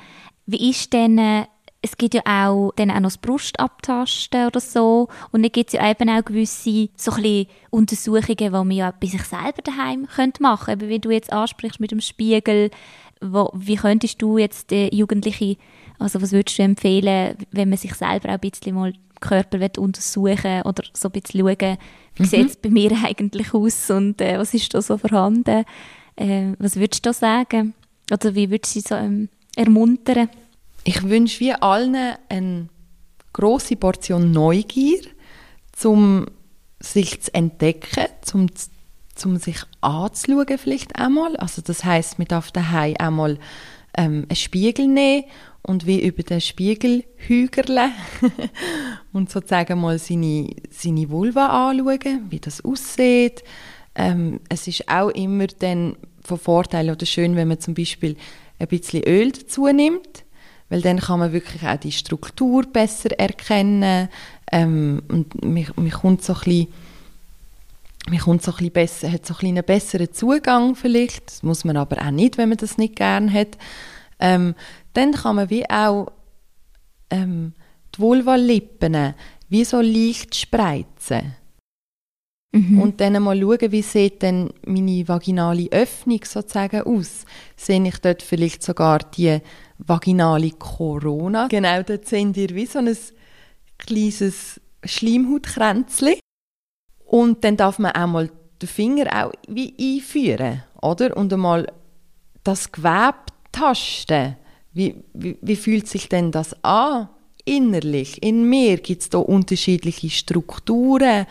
Wie 0.45 0.69
ist 0.69 0.91
denn 0.93 1.17
äh, 1.17 1.45
es 1.85 1.97
gibt 1.97 2.15
ja 2.15 2.21
auch 2.25 2.71
dann 2.77 2.89
auch 2.89 2.95
noch 2.95 3.09
das 3.09 3.19
Brustabtasten 3.19 4.47
oder 4.47 4.59
so. 4.59 5.07
Und 5.31 5.43
dann 5.43 5.51
gibt 5.51 5.69
es 5.69 5.73
ja 5.73 5.89
eben 5.89 6.09
auch 6.09 6.25
gewisse 6.25 6.89
so 6.95 7.11
ein 7.11 7.45
Untersuchungen, 7.69 8.37
die 8.37 8.49
man 8.49 8.71
ja 8.71 8.91
bei 8.91 9.05
sich 9.05 9.23
selber 9.23 9.61
daheim 9.63 10.07
könnte 10.07 10.41
machen 10.41 10.65
könnte. 10.65 10.89
Wie 10.89 10.99
du 10.99 11.11
jetzt 11.11 11.31
ansprichst 11.31 11.79
mit 11.79 11.91
dem 11.91 12.01
Spiegel, 12.01 12.71
wo, 13.21 13.51
wie 13.53 13.75
könntest 13.75 14.19
du 14.19 14.39
jetzt 14.39 14.71
den 14.71 14.89
Jugendlichen, 14.95 15.57
also 15.99 16.21
was 16.23 16.31
würdest 16.31 16.57
du 16.57 16.63
empfehlen, 16.63 17.37
wenn 17.51 17.69
man 17.69 17.77
sich 17.77 17.93
selber 17.93 18.29
auch 18.29 18.33
ein 18.33 18.39
bisschen 18.39 18.73
mal 18.73 18.93
Körper 19.19 19.59
untersuchen 19.79 20.63
oder 20.63 20.83
so 20.93 21.09
ein 21.09 21.11
bisschen 21.11 21.41
schauen, 21.41 21.77
wie 22.15 22.23
mhm. 22.23 22.27
sieht 22.27 22.49
es 22.49 22.55
bei 22.55 22.69
mir 22.69 22.91
eigentlich 23.05 23.53
aus 23.53 23.91
und 23.91 24.21
äh, 24.21 24.39
was 24.39 24.55
ist 24.55 24.73
da 24.73 24.81
so 24.81 24.97
vorhanden? 24.97 25.65
Äh, 26.15 26.53
was 26.57 26.77
würdest 26.77 27.05
du 27.05 27.09
da 27.09 27.13
sagen? 27.13 27.75
Oder 28.11 28.33
wie 28.33 28.49
würdest 28.49 28.75
du 28.75 28.79
sie 28.79 28.87
so 28.87 28.95
ähm, 28.95 29.29
ermuntern? 29.55 30.29
Ich 30.87 31.01
wünsche 31.01 31.39
wie 31.39 31.51
allen 31.51 31.95
eine 32.29 32.69
große 33.33 33.75
Portion 33.75 34.31
Neugier, 34.31 35.01
um 35.83 36.27
sich 36.79 37.21
zu 37.21 37.33
entdecken, 37.33 38.05
um, 38.33 38.47
um 39.25 39.37
sich 39.37 39.57
anzuschauen 39.81 40.59
vielleicht 40.59 40.95
einmal. 40.95 41.35
Also 41.37 41.63
das 41.63 41.83
heißt, 41.83 42.19
man 42.19 42.27
darf 42.27 42.51
daheim 42.51 42.93
einmal 42.99 43.39
ähm, 43.97 44.27
einen 44.29 44.35
Spiegel 44.35 44.87
nehmen 44.87 45.23
und 45.63 45.87
wie 45.87 46.05
über 46.05 46.21
den 46.21 46.39
Spiegel 46.39 47.03
hügerle 47.15 47.89
und 49.11 49.31
sozusagen 49.31 49.81
mal 49.81 49.97
seine, 49.97 50.51
seine 50.69 51.09
Vulva 51.09 51.69
anschauen, 51.69 52.27
wie 52.29 52.39
das 52.39 52.63
aussieht. 52.63 53.43
Ähm, 53.95 54.39
es 54.49 54.67
ist 54.67 54.87
auch 54.87 55.09
immer 55.09 55.47
dann 55.47 55.97
von 56.21 56.37
Vorteil 56.37 56.91
oder 56.91 57.07
schön, 57.07 57.35
wenn 57.35 57.47
man 57.47 57.59
zum 57.59 57.73
Beispiel 57.73 58.17
ein 58.59 58.67
bisschen 58.67 59.03
Öl 59.03 59.31
dazu 59.31 59.65
nimmt, 59.65 60.24
weil 60.69 60.81
dann 60.81 60.99
kann 60.99 61.19
man 61.19 61.31
wirklich 61.31 61.63
auch 61.63 61.77
die 61.77 61.91
Struktur 61.91 62.63
besser 62.63 63.11
erkennen 63.19 64.09
ähm, 64.51 65.01
und 65.07 65.43
man, 65.43 65.91
kommt 65.91 66.23
so 66.23 66.33
ein 66.33 66.39
bisschen 66.39 66.67
so 68.39 68.53
ein 68.57 68.71
besser, 68.71 69.11
hat 69.11 69.25
so 69.25 69.35
ein 69.39 69.47
einen 69.47 69.63
besseren 69.63 70.13
Zugang 70.13 70.75
vielleicht, 70.75 71.27
das 71.27 71.43
muss 71.43 71.65
man 71.65 71.77
aber 71.77 72.01
auch 72.01 72.11
nicht, 72.11 72.37
wenn 72.37 72.49
man 72.49 72.57
das 72.57 72.77
nicht 72.77 72.95
gern 72.95 73.31
hat. 73.31 73.57
Ähm, 74.19 74.55
dann 74.93 75.11
kann 75.13 75.35
man 75.35 75.49
wie 75.49 75.69
auch 75.69 76.11
ähm, 77.09 77.53
die 77.95 77.99
Vulva-Lippen 77.99 79.13
wie 79.49 79.65
so 79.65 79.81
leicht 79.81 80.35
spreizen. 80.35 81.35
Mhm. 82.55 82.79
Und 82.79 83.01
dann 83.01 83.21
mal 83.21 83.37
schauen, 83.37 83.71
wie 83.71 83.81
sieht 83.81 84.21
denn 84.21 84.49
meine 84.65 85.05
vaginale 85.05 85.67
Öffnung 85.71 86.21
sozusagen 86.23 86.83
aus. 86.83 87.25
Sehe 87.57 87.85
ich 87.85 87.97
dort 87.99 88.21
vielleicht 88.21 88.63
sogar 88.63 88.99
die 88.99 89.39
vaginale 89.77 90.51
Corona? 90.51 91.49
Genau, 91.49 91.83
dort 91.83 92.07
seht 92.07 92.37
ihr 92.37 92.49
wie 92.55 92.65
so 92.65 92.79
ein 92.79 92.95
kleines 93.77 94.61
Schleimhautkränzchen. 94.85 96.15
Und 97.05 97.43
dann 97.43 97.57
darf 97.57 97.77
man 97.77 97.91
auch 97.91 98.07
mal 98.07 98.31
den 98.61 98.69
Finger 98.69 99.25
auch 99.25 99.33
wie 99.49 99.75
einführen, 99.77 100.63
oder? 100.81 101.15
Und 101.17 101.33
einmal 101.33 101.67
das 102.45 102.71
Gewebe 102.71 103.15
tasten. 103.51 104.37
Wie, 104.71 104.95
wie, 105.13 105.37
wie 105.41 105.55
fühlt 105.57 105.89
sich 105.89 106.07
denn 106.07 106.31
das 106.31 106.55
an? 106.63 107.09
Innerlich, 107.43 108.23
in 108.23 108.49
mir 108.49 108.77
gibt 108.77 109.03
es 109.03 109.09
da 109.09 109.19
unterschiedliche 109.19 110.09
Strukturen. 110.09 111.27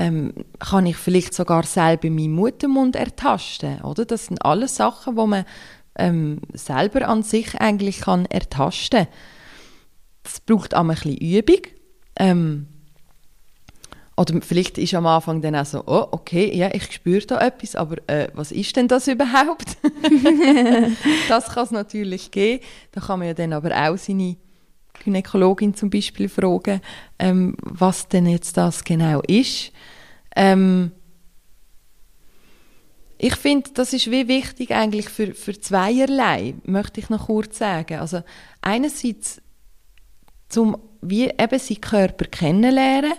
Ähm, 0.00 0.32
kann 0.58 0.86
ich 0.86 0.96
vielleicht 0.96 1.34
sogar 1.34 1.64
selber 1.64 2.08
meinen 2.08 2.32
Muttermund 2.32 2.96
ertasten, 2.96 3.82
oder? 3.82 4.06
Das 4.06 4.26
sind 4.26 4.42
alles 4.42 4.76
Sachen, 4.76 5.16
wo 5.16 5.26
man 5.26 5.44
ähm, 5.98 6.40
selber 6.54 7.06
an 7.06 7.22
sich 7.22 7.60
eigentlich 7.60 8.00
kann 8.00 8.24
ertasten. 8.24 9.08
Das 10.22 10.40
braucht 10.40 10.74
auch 10.74 10.80
ein 10.80 10.88
bisschen 10.88 11.18
Übung. 11.18 11.60
Ähm, 12.16 12.66
oder 14.16 14.40
vielleicht 14.40 14.78
ist 14.78 14.94
am 14.94 15.06
Anfang 15.06 15.42
dann 15.42 15.54
auch 15.54 15.66
so, 15.66 15.82
oh, 15.86 16.08
okay, 16.12 16.50
ja, 16.56 16.72
ich 16.72 16.92
spüre 16.92 17.26
da 17.26 17.38
etwas, 17.38 17.76
aber 17.76 17.96
äh, 18.06 18.28
was 18.32 18.52
ist 18.52 18.76
denn 18.76 18.88
das 18.88 19.06
überhaupt? 19.06 19.76
das 21.28 21.48
kann 21.48 21.64
es 21.64 21.70
natürlich 21.72 22.30
geben. 22.30 22.64
Da 22.92 23.02
kann 23.02 23.18
man 23.18 23.28
ja 23.28 23.34
dann 23.34 23.52
aber 23.52 23.70
auch 23.74 23.98
seine 23.98 24.36
Gynäkologin 25.02 25.74
zum 25.74 25.90
Beispiel 25.90 26.28
fragen, 26.28 26.80
ähm, 27.18 27.56
was 27.62 28.08
denn 28.08 28.26
jetzt 28.26 28.56
das 28.56 28.84
genau 28.84 29.20
ist. 29.22 29.72
Ähm, 30.36 30.92
ich 33.18 33.36
finde, 33.36 33.70
das 33.74 33.92
ist 33.92 34.10
wie 34.10 34.28
wichtig 34.28 34.70
eigentlich 34.72 35.08
für, 35.08 35.34
für 35.34 35.58
zweierlei, 35.58 36.54
möchte 36.64 37.00
ich 37.00 37.10
noch 37.10 37.26
kurz 37.26 37.58
sagen. 37.58 37.98
Also 37.98 38.22
einerseits 38.62 39.42
zum 40.48 40.76
wie 41.02 41.28
eben 41.28 41.58
seinen 41.58 41.80
Körper 41.80 42.26
kennenlernen, 42.26 43.14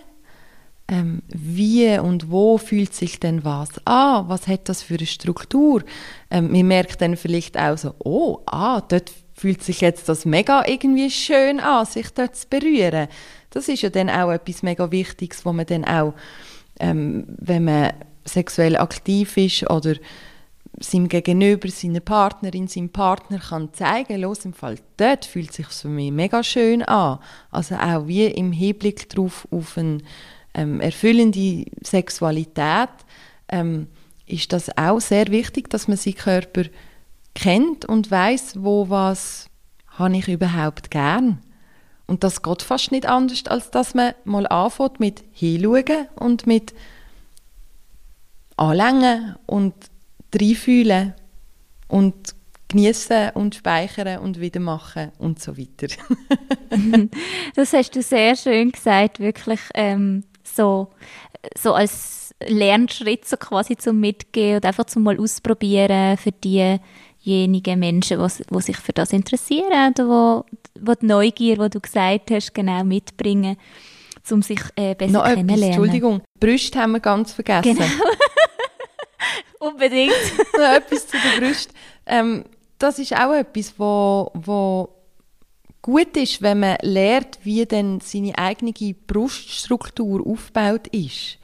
ähm, 0.88 1.22
wie 1.28 1.98
und 2.00 2.30
wo 2.32 2.58
fühlt 2.58 2.94
sich 2.94 3.20
denn 3.20 3.44
was 3.44 3.70
an, 3.86 4.28
was 4.28 4.48
hat 4.48 4.70
das 4.70 4.84
für 4.84 4.96
eine 4.96 5.06
Struktur. 5.06 5.84
Ähm, 6.30 6.52
man 6.52 6.68
merkt 6.68 7.02
dann 7.02 7.18
vielleicht 7.18 7.58
auch 7.58 7.78
so, 7.78 7.96
oh, 8.00 8.40
ah, 8.46 8.82
dort 8.82 9.12
fühlt 9.42 9.64
sich 9.64 9.82
jetzt 9.82 10.08
das 10.08 10.26
mega 10.26 10.64
irgendwie 10.68 11.10
schön 11.10 11.60
an, 11.60 11.88
sich 11.88 12.12
dort 12.14 12.36
zu 12.36 12.48
berühren. 12.48 13.08
Das 13.50 13.68
ist 13.68 13.82
ja 13.82 13.90
dann 13.90 14.08
auch 14.08 14.30
etwas 14.30 14.62
mega 14.62 14.92
Wichtiges, 14.92 15.44
wo 15.46 15.52
man 15.52 15.66
dann 15.66 15.84
auch, 15.84 16.14
ähm, 16.80 17.26
wenn 17.40 17.64
man 17.64 17.92
sexuell 18.24 18.78
aktiv 18.78 19.36
ist 19.38 19.68
oder 19.68 19.96
seinem 20.80 21.08
Gegenüber, 21.08 21.70
seiner 21.70 22.02
Partnerin, 22.02 22.68
seinem 22.68 22.90
Partner 22.90 23.40
kann 23.40 23.74
zeigen, 23.74 24.22
los 24.22 24.46
im 24.46 24.54
Fall, 24.54 24.76
dort 24.98 25.26
fühlt 25.26 25.52
sich 25.54 25.66
für 25.66 25.88
mich 25.88 26.12
mega 26.12 26.44
schön 26.44 26.84
an. 26.84 27.18
Also 27.50 27.76
auch 27.76 28.06
wie 28.06 28.28
im 28.28 28.52
Hinblick 28.52 29.10
darauf 29.10 29.48
auf 29.50 29.76
eine 29.76 29.98
ähm, 30.54 30.80
erfüllende 30.82 31.66
Sexualität 31.84 32.90
ähm, 33.50 33.88
ist 34.28 34.54
das 34.54 34.78
auch 34.78 35.02
sehr 35.02 35.30
wichtig, 35.30 35.72
dass 35.72 35.88
man 35.88 35.98
seinen 35.98 36.14
Körper 36.14 36.66
kennt 37.34 37.86
und 37.86 38.12
weiß, 38.12 38.64
wo 38.64 38.90
was 38.90 39.48
habe 39.88 40.18
ich 40.18 40.28
überhaupt 40.28 40.92
gern. 40.92 41.42
Und 42.08 42.24
das 42.24 42.42
geht 42.42 42.62
fast 42.62 42.92
nicht 42.92 43.06
anders, 43.06 43.46
als 43.48 43.72
dass 43.72 43.94
man 43.94 44.14
mal 44.26 44.48
anfängt 44.48 45.00
mit 45.00 45.24
hinschauen 45.32 46.08
und 46.16 46.46
mit 46.46 46.74
anlängen 48.58 49.36
und 49.46 49.74
reinfühlen 50.36 51.14
und 51.88 52.36
genießen 52.68 53.32
und 53.34 53.56
speichern 53.56 54.20
und 54.20 54.40
wieder 54.40 54.60
machen 54.60 55.12
und 55.20 55.42
so 55.42 55.58
weiter. 55.58 55.88
das 57.56 57.74
hast 57.74 57.96
du 57.96 58.02
sehr 58.02 58.36
schön 58.36 58.72
gesagt, 58.72 59.20
wirklich 59.20 59.60
ähm, 59.74 60.24
so, 60.44 60.90
so 61.58 61.74
als 61.74 62.34
Lernschritt 62.46 63.28
so 63.28 63.38
quasi 63.38 63.76
zum 63.76 64.00
Mitgehen 64.00 64.58
und 64.58 64.66
einfach 64.66 64.86
zum 64.86 65.04
mal 65.04 65.20
ausprobieren 65.20 66.18
für 66.18 66.32
diejenigen 67.26 67.80
Menschen, 67.80 68.20
die 68.20 68.62
sich 68.62 68.78
für 68.78 68.94
das 68.94 69.14
interessieren 69.14 69.94
oder 69.94 70.08
wo, 70.08 70.46
wo 70.80 70.94
die 70.94 71.06
Neugier, 71.06 71.58
die 71.58 71.70
du 71.70 71.80
gesagt 71.80 72.32
hast, 72.32 72.54
genau 72.54 72.84
mitbringen, 72.84 73.58
um 74.30 74.42
sich 74.42 74.60
äh, 74.76 74.96
besser 74.96 75.14
Noch 75.14 75.24
kennenzulernen. 75.24 75.50
Etwas, 75.50 75.68
Entschuldigung, 75.68 76.22
Brüste 76.40 76.80
haben 76.80 76.92
wir 76.94 77.00
ganz 77.00 77.34
vergessen. 77.34 77.76
Genau. 77.76 77.86
Unbedingt. 79.60 80.14
Noch 80.54 80.76
etwas 80.76 81.08
zu 81.08 81.18
der 81.18 81.40
Brust. 81.40 81.72
Ähm, 82.06 82.46
das 82.80 82.98
ist 82.98 83.16
auch 83.16 83.34
etwas, 83.34 83.74
wo, 83.78 84.32
wo 84.34 84.90
gut 85.82 86.18
ist, 86.18 86.42
wenn 86.42 86.62
man 86.62 86.78
lernt, 86.82 87.40
wie 87.44 87.66
denn 87.66 88.00
seine 88.00 88.38
eigene 88.38 88.74
Bruststruktur 89.06 90.26
aufgebaut 90.26 90.88
ist. 90.88 91.38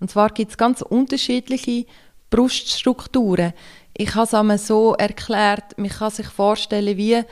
Und 0.00 0.10
zwar 0.10 0.30
gibt 0.30 0.52
es 0.52 0.58
ganz 0.58 0.80
unterschiedliche 0.80 1.84
Bruststrukturen. 2.30 3.52
Ich 4.00 4.14
habe 4.14 4.24
es 4.24 4.32
einmal 4.32 4.56
so 4.56 4.94
erklärt, 4.94 5.76
man 5.76 5.90
kann 5.90 6.10
sich 6.10 6.26
vorstellen 6.26 6.96
wie 6.96 7.22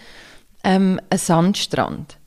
ähm, 0.62 1.00
ein 1.08 1.18
Sandstrand. 1.18 2.18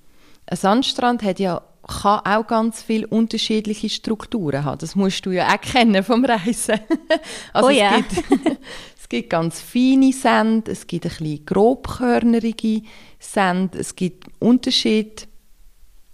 Ein 0.48 0.58
Sandstrand 0.58 1.22
hat 1.22 1.40
ja 1.40 1.62
kann 1.88 2.22
auch 2.26 2.48
ganz 2.48 2.82
viele 2.82 3.06
unterschiedliche 3.06 3.88
Strukturen 3.88 4.66
haben. 4.66 4.80
Das 4.80 4.96
musst 4.96 5.28
du 5.28 5.32
ja 5.32 5.48
auch 5.48 5.62
kennen 5.62 6.04
vom 6.04 6.26
Reisen. 6.26 6.80
also 7.54 7.68
oh 7.68 7.72
ja. 7.72 8.00
es, 8.00 8.16
gibt, 8.16 8.32
es 9.00 9.10
gibt 9.10 9.30
ganz 9.30 9.62
feine 9.62 10.12
Sand, 10.12 10.70
es 10.70 10.88
gibt 10.88 11.06
ein 11.06 11.10
bisschen 11.10 11.46
grobkörnerige 11.46 12.82
Sand, 13.20 13.76
es 13.76 13.96
gibt 13.96 14.26
Unterschiede, 14.40 15.24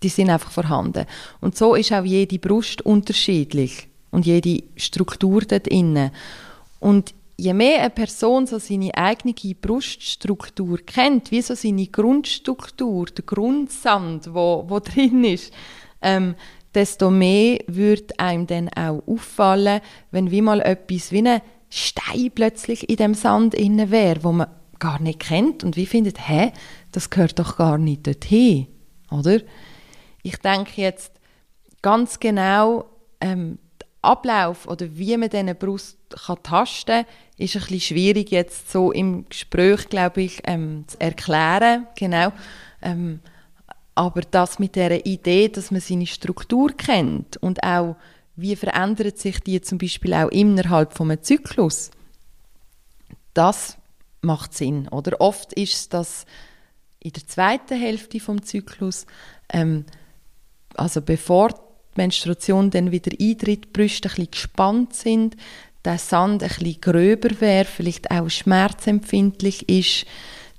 die 0.03 0.09
sind 0.09 0.29
einfach 0.29 0.51
vorhanden. 0.51 1.05
Und 1.39 1.57
so 1.57 1.75
ist 1.75 1.93
auch 1.93 2.03
jede 2.03 2.39
Brust 2.39 2.81
unterschiedlich 2.81 3.87
und 4.11 4.25
jede 4.25 4.63
Struktur 4.75 5.43
dort 5.43 5.67
innen. 5.67 6.11
Und 6.81 7.13
je 7.37 7.53
mehr 7.53 7.81
eine 7.81 7.89
Person 7.91 8.47
so 8.47 8.57
seine 8.57 8.93
eigene 8.95 9.33
Bruststruktur 9.33 10.79
kennt, 10.79 11.31
wie 11.31 11.41
so 11.41 11.53
seine 11.53 11.87
Grundstruktur, 11.87 13.05
der 13.05 13.25
Grundsand, 13.25 14.33
wo, 14.33 14.65
wo 14.67 14.79
drin 14.83 15.23
ist, 15.23 15.53
ähm, 16.01 16.35
desto 16.73 17.09
mehr 17.09 17.59
wird 17.67 18.19
einem 18.19 18.47
dann 18.47 18.69
auch 18.69 19.03
auffallen, 19.07 19.81
wenn 20.11 20.31
wie 20.31 20.41
mal 20.41 20.61
etwas 20.61 21.11
wie 21.11 21.27
ein 21.27 21.41
Stein 21.69 22.31
plötzlich 22.33 22.89
in 22.89 22.95
dem 22.97 23.13
Sand 23.13 23.53
inne 23.53 23.91
wäre, 23.91 24.23
wo 24.23 24.31
man 24.31 24.47
gar 24.79 25.01
nicht 25.01 25.19
kennt 25.19 25.63
und 25.63 25.75
wie 25.75 25.85
findet, 25.85 26.27
hä, 26.27 26.51
das 26.91 27.09
gehört 27.09 27.39
doch 27.39 27.57
gar 27.57 27.77
nicht 27.77 28.05
dorthin, 28.05 28.67
oder? 29.11 29.39
Ich 30.23 30.37
denke 30.37 30.81
jetzt 30.81 31.13
ganz 31.81 32.19
genau, 32.19 32.85
ähm, 33.21 33.59
Ablauf 34.07 34.67
oder 34.67 34.87
wie 34.97 35.15
man 35.17 35.29
diese 35.29 35.55
Brust 35.55 35.97
kann 36.09 36.41
tasten 36.41 37.03
kann, 37.03 37.05
ist 37.37 37.55
ein 37.55 37.61
bisschen 37.61 37.81
schwierig 37.81 38.31
jetzt 38.31 38.71
so 38.71 38.91
im 38.91 39.27
Gespräch, 39.29 39.89
glaube 39.89 40.21
ich, 40.21 40.41
ähm, 40.45 40.85
zu 40.87 40.99
erklären. 40.99 41.87
Genau. 41.95 42.31
Ähm, 42.81 43.19
aber 43.95 44.21
das 44.21 44.59
mit 44.59 44.75
der 44.75 45.05
Idee, 45.05 45.49
dass 45.49 45.71
man 45.71 45.81
seine 45.81 46.05
Struktur 46.05 46.71
kennt 46.71 47.37
und 47.37 47.63
auch 47.63 47.95
wie 48.35 48.55
verändert 48.55 49.17
sich 49.17 49.39
die 49.39 49.59
zum 49.61 49.79
Beispiel 49.79 50.13
auch 50.13 50.29
innerhalb 50.29 50.93
von 50.93 51.09
einem 51.09 51.23
Zyklus, 51.23 51.89
das 53.33 53.77
macht 54.21 54.53
Sinn. 54.53 54.87
Oder 54.89 55.19
oft 55.19 55.53
ist 55.53 55.73
es 55.73 55.89
das 55.89 56.25
in 56.99 57.13
der 57.13 57.27
zweiten 57.27 57.79
Hälfte 57.79 58.19
vom 58.19 58.43
Zyklus, 58.43 59.05
ähm, 59.49 59.85
also 60.75 61.01
bevor 61.01 61.66
die 61.97 62.01
Menstruation 62.01 62.69
dann 62.69 62.91
wieder 62.91 63.11
eintritt, 63.19 63.65
die 63.65 63.69
Brüste 63.73 64.09
ein 64.15 64.27
gespannt 64.29 64.93
sind, 64.93 65.35
der 65.83 65.97
Sand 65.97 66.43
ein 66.43 66.49
bisschen 66.49 66.81
gröber 66.81 67.29
wäre, 67.39 67.65
vielleicht 67.65 68.11
auch 68.11 68.29
schmerzempfindlich 68.29 69.67
ist, 69.69 70.05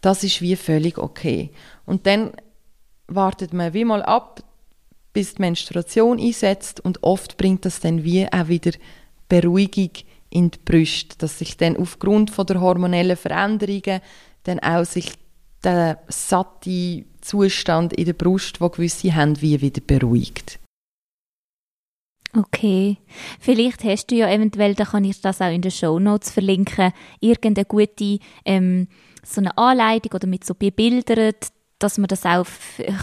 das 0.00 0.24
ist 0.24 0.42
wie 0.42 0.56
völlig 0.56 0.98
okay. 0.98 1.50
Und 1.86 2.06
dann 2.06 2.32
wartet 3.06 3.52
man 3.52 3.74
wie 3.74 3.84
mal 3.84 4.02
ab, 4.02 4.42
bis 5.12 5.34
die 5.34 5.42
Menstruation 5.42 6.20
einsetzt 6.20 6.80
und 6.80 7.02
oft 7.02 7.36
bringt 7.36 7.64
das 7.64 7.80
dann 7.80 8.04
wie 8.04 8.30
auch 8.30 8.48
wieder 8.48 8.72
Beruhigung 9.28 9.90
in 10.30 10.50
die 10.50 10.58
Brüste, 10.64 11.16
dass 11.18 11.38
sich 11.38 11.56
dann 11.56 11.76
aufgrund 11.76 12.30
von 12.30 12.46
der 12.46 12.60
hormonellen 12.60 13.16
Veränderungen 13.16 14.00
dann 14.44 14.60
auch 14.60 14.84
sich 14.84 15.12
der 15.64 15.98
satte 16.08 17.04
Zustand 17.20 17.92
in 17.92 18.04
der 18.04 18.12
Brust, 18.12 18.60
wo 18.60 18.68
gewisse 18.68 19.14
haben, 19.14 19.40
wie 19.40 19.60
wieder 19.60 19.80
beruhigt. 19.80 20.58
Okay. 22.36 22.98
Vielleicht 23.40 23.84
hast 23.84 24.10
du 24.10 24.16
ja 24.16 24.28
eventuell, 24.28 24.74
da 24.74 24.84
kann 24.84 25.04
ich 25.04 25.20
das 25.20 25.40
auch 25.40 25.50
in 25.50 25.62
den 25.62 25.70
Show 25.70 25.98
Notes 25.98 26.30
verlinken, 26.30 26.92
irgendeine 27.20 27.64
gute 27.64 28.18
ähm, 28.44 28.88
so 29.24 29.40
eine 29.40 29.56
Anleitung 29.56 30.12
oder 30.12 30.26
mit 30.26 30.44
so 30.44 30.54
Bildern, 30.54 31.32
dass 31.78 31.98
man 31.98 32.08
das 32.08 32.24
auch 32.24 32.46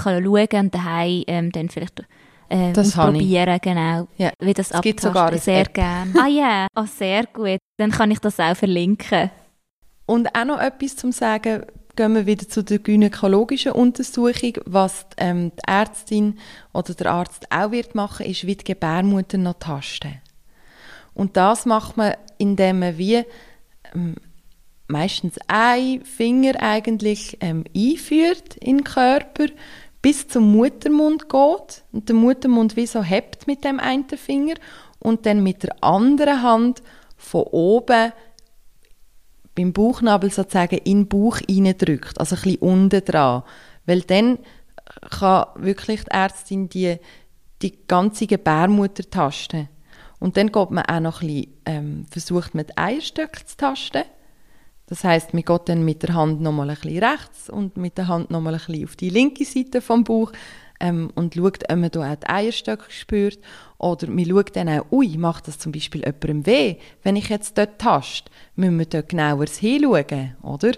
kann 0.03 0.23
schauen 0.23 0.47
und 0.53 0.75
daheim 0.75 1.23
ähm, 1.27 1.51
dann 1.51 1.69
vielleicht 1.69 2.03
äh, 2.49 2.73
probieren, 2.73 3.59
genau, 3.61 4.07
ja. 4.17 4.31
wie 4.39 4.53
das 4.53 4.71
es 4.71 4.81
gibt 4.81 5.01
sogar 5.01 5.35
Sehr 5.37 5.65
gerne. 5.65 6.13
Ah 6.19 6.27
ja, 6.27 6.43
yeah. 6.43 6.67
oh, 6.75 6.85
sehr 6.85 7.25
gut. 7.25 7.57
Dann 7.77 7.91
kann 7.91 8.11
ich 8.11 8.19
das 8.19 8.39
auch 8.39 8.55
verlinken. 8.55 9.31
Und 10.05 10.35
auch 10.37 10.45
noch 10.45 10.59
etwas 10.59 10.95
zum 10.95 11.11
Sagen, 11.11 11.65
gehen 11.95 12.15
wir 12.15 12.25
wieder 12.25 12.47
zu 12.47 12.63
der 12.63 12.79
gynäkologischen 12.79 13.71
Untersuchung. 13.71 14.53
Was 14.65 15.07
die, 15.09 15.15
ähm, 15.17 15.51
die 15.55 15.67
Ärztin 15.67 16.39
oder 16.73 16.93
der 16.93 17.11
Arzt 17.11 17.51
auch 17.51 17.71
wird 17.71 17.95
machen, 17.95 18.25
ist 18.25 18.45
wie 18.45 18.55
die 18.55 18.63
Gebärmutter 18.63 19.37
noch 19.37 19.59
tasten. 19.59 20.21
Und 21.13 21.37
das 21.37 21.65
macht 21.65 21.97
man, 21.97 22.15
indem 22.37 22.79
man 22.79 22.97
wie 22.97 23.23
ähm, 23.93 24.15
meistens 24.87 25.35
ein 25.47 26.03
Finger 26.03 26.61
eigentlich 26.61 27.37
ähm, 27.41 27.63
einführt 27.75 28.57
in 28.57 28.77
den 28.77 28.83
Körper, 28.83 29.47
bis 30.01 30.27
zum 30.27 30.51
Muttermund 30.51 31.29
geht 31.29 31.83
und 31.91 32.07
der 32.07 32.15
Muttermund 32.15 32.75
wie 32.75 32.85
so 32.85 33.01
hebt 33.01 33.47
mit 33.47 33.63
dem 33.63 33.79
einen 33.79 34.07
Finger 34.09 34.53
und 34.99 35.25
dann 35.25 35.41
mit 35.41 35.63
der 35.63 35.83
anderen 35.83 36.43
Hand 36.43 36.83
von 37.17 37.43
oben 37.43 38.11
beim 39.55 39.73
Bauchnabel 39.73 40.29
sozusagen 40.29 40.77
in 40.79 41.03
den 41.03 41.07
Bauch 41.07 41.39
reindrückt, 41.49 42.19
also 42.19 42.35
ein 42.35 42.41
bisschen 42.41 42.59
unten 42.59 43.03
dran. 43.03 43.43
Weil 43.85 44.01
dann 44.01 44.39
kann 45.09 45.47
wirklich 45.55 46.03
die 46.03 46.11
Ärztin 46.11 46.69
die, 46.69 46.97
die 47.61 47.87
ganze 47.87 48.27
Gebärmutter 48.27 49.09
tasten. 49.09 49.69
Und 50.19 50.37
dann 50.37 50.51
geht 50.51 50.71
man 50.71 50.85
auch 50.85 50.99
noch 50.99 51.21
ein 51.21 51.27
bisschen, 51.27 51.53
ähm, 51.65 52.05
versucht 52.09 52.55
mit 52.55 52.77
Eierstöcken 52.77 53.45
zu 53.45 53.57
tasten. 53.57 54.03
Das 54.87 55.03
heißt, 55.03 55.33
man 55.33 55.43
geht 55.43 55.69
dann 55.69 55.83
mit 55.83 56.03
der 56.03 56.13
Hand 56.13 56.41
nochmal 56.41 56.69
ein 56.69 56.75
bisschen 56.75 57.03
rechts 57.03 57.49
und 57.49 57.75
mit 57.77 57.97
der 57.97 58.07
Hand 58.07 58.29
nochmal 58.29 58.53
ein 58.53 58.59
bisschen 58.65 58.85
auf 58.85 58.95
die 58.95 59.09
linke 59.09 59.43
Seite 59.43 59.81
vom 59.81 60.03
Bauch 60.03 60.31
ähm, 60.79 61.11
und 61.15 61.35
schaut, 61.35 61.69
ob 61.69 61.77
man 61.77 61.91
da 61.91 62.11
auch 62.11 62.15
die 62.15 62.27
Eierstöcke 62.27 62.85
spürt. 62.89 63.39
Oder 63.77 64.07
man 64.09 64.25
schaut 64.25 64.55
dann 64.55 64.69
auch, 64.69 64.85
ui, 64.91 65.17
macht 65.17 65.47
das 65.47 65.59
zum 65.59 65.71
Beispiel 65.71 66.01
jemandem 66.01 66.45
weh, 66.45 66.75
wenn 67.03 67.15
ich 67.15 67.29
jetzt 67.29 67.57
dort 67.57 67.79
taste? 67.79 68.31
Müssen 68.55 68.79
wir 68.79 68.85
dort 68.85 69.09
genauer 69.09 69.45
hinschauen, 69.45 70.35
oder? 70.41 70.71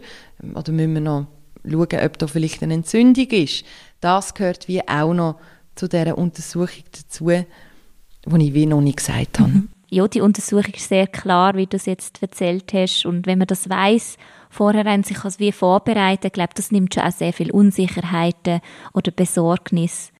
Oder 0.56 0.72
müssen 0.72 0.94
wir 0.94 1.02
noch 1.02 1.28
schauen, 1.64 2.06
ob 2.06 2.18
da 2.18 2.28
vielleicht 2.28 2.64
eine 2.64 2.76
Entzündung 2.76 3.28
ist? 3.28 3.66
Das 4.02 4.34
gehört 4.34 4.68
wie 4.68 4.88
auch 4.88 5.14
noch 5.14 5.40
zu 5.76 5.88
dieser 5.88 6.18
Untersuchung 6.18 6.84
dazu, 6.92 7.30
die 7.30 8.48
ich 8.48 8.54
wie 8.54 8.66
noch 8.66 8.82
nicht 8.82 8.98
gesagt 8.98 9.40
habe. 9.40 9.50
Mhm 9.50 9.70
ja, 9.90 10.08
die 10.08 10.22
Untersuchung 10.22 10.74
ist 10.74 10.90
sehr 10.90 11.08
klar, 11.08 11.56
wie 11.56 11.66
du 11.66 11.78
es 11.78 11.86
jetzt 11.86 12.22
erzählt 12.22 12.74
hast. 12.74 13.06
Und 13.06 13.26
wenn 13.26 13.38
man 13.38 13.48
das 13.48 13.70
weiß, 13.70 14.18
vorher 14.50 14.86
haben 14.86 15.04
sich 15.04 15.24
als 15.24 15.40
wie 15.40 15.52
vorbereitet, 15.52 16.34
glaube 16.34 16.54
das 16.56 16.72
nimmt 16.72 16.94
schon 16.94 17.04
auch 17.04 17.12
sehr 17.12 17.34
viel 17.34 17.52
Unsicherheiten 17.52 18.62
oder 18.94 19.12
Besorgnis. 19.12 20.12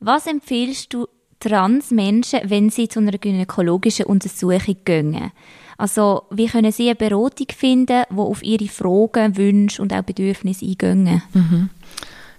Was 0.00 0.26
empfiehlst 0.26 0.92
du 0.92 1.06
Transmenschen, 1.38 2.40
wenn 2.44 2.70
sie 2.70 2.88
zu 2.88 3.00
einer 3.00 3.18
gynäkologischen 3.18 4.06
Untersuchung 4.06 4.76
gehen? 4.84 5.32
Also, 5.76 6.24
wie 6.30 6.46
können 6.46 6.70
sie 6.70 6.86
eine 6.86 6.94
Beratung 6.94 7.48
finden, 7.56 8.04
die 8.08 8.16
auf 8.16 8.42
ihre 8.42 8.68
Fragen, 8.68 9.36
Wünsche 9.36 9.82
und 9.82 9.92
auch 9.92 10.02
Bedürfnisse 10.02 10.64
eingehen? 10.64 11.22
Mhm. 11.32 11.70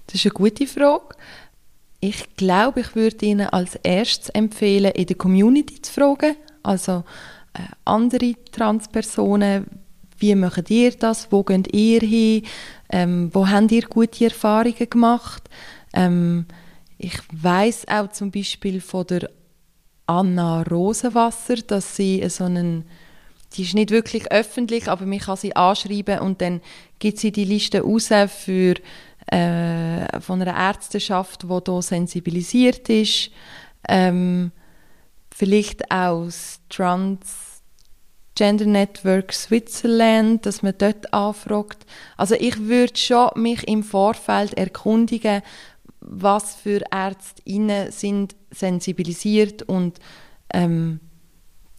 Das 0.07 0.15
ist 0.15 0.25
eine 0.25 0.33
gute 0.33 0.67
Frage. 0.67 1.15
Ich 1.99 2.35
glaube, 2.35 2.81
ich 2.81 2.95
würde 2.95 3.25
Ihnen 3.25 3.47
als 3.47 3.75
erstes 3.75 4.29
empfehlen, 4.29 4.91
in 4.91 5.05
der 5.05 5.15
Community 5.15 5.81
zu 5.81 5.91
fragen, 5.91 6.35
also 6.61 7.03
äh, 7.53 7.61
andere 7.85 8.35
Transpersonen, 8.51 9.65
wie 10.23 10.35
macht 10.35 10.69
ihr 10.69 10.91
das, 10.91 11.29
wo 11.31 11.43
geht 11.43 11.75
ihr 11.75 11.99
hin, 11.99 12.43
ähm, 12.89 13.29
wo 13.33 13.45
habt 13.45 13.73
ihr 13.73 13.81
gute 13.81 14.23
Erfahrungen 14.23 14.89
gemacht. 14.89 15.49
Ähm, 15.93 16.45
ich 16.97 17.19
weiß 17.33 17.89
auch 17.89 18.09
zum 18.09 18.31
Beispiel 18.31 18.79
von 18.79 19.05
der 19.07 19.29
Anna 20.05 20.61
Rosenwasser, 20.61 21.57
dass 21.57 21.97
sie 21.97 22.23
so 22.29 22.45
einen 22.45 22.85
die 23.55 23.63
ist 23.63 23.75
nicht 23.75 23.91
wirklich 23.91 24.31
öffentlich, 24.31 24.87
aber 24.87 25.05
man 25.05 25.19
kann 25.19 25.37
sie 25.37 25.55
anschreiben 25.55 26.19
und 26.19 26.41
dann 26.41 26.61
gibt 26.97 27.19
sie 27.19 27.31
die 27.31 27.45
Liste 27.45 27.81
raus 27.83 28.09
für 28.29 28.75
äh, 29.27 30.19
von 30.21 30.41
einer 30.41 30.57
Ärzteschaft, 30.57 31.43
die 31.43 31.47
hier 31.47 31.81
sensibilisiert 31.83 32.89
ist. 32.89 33.29
Ähm, 33.87 34.51
vielleicht 35.29 35.91
aus 35.91 36.61
Transgender 38.35 38.65
Network 38.65 39.31
Switzerland, 39.31 40.45
dass 40.45 40.63
man 40.63 40.73
dort 40.77 41.13
anfragt. 41.13 41.85
Also 42.17 42.35
ich 42.35 42.59
würde 42.59 42.97
schon 42.97 43.29
mich 43.35 43.67
im 43.67 43.83
Vorfeld 43.83 44.55
erkundigen, 44.55 45.43
was 45.99 46.55
für 46.55 46.81
Ärztinnen 46.91 47.91
sind 47.91 48.35
sensibilisiert 48.51 49.63
und 49.63 49.99
ähm, 50.51 50.99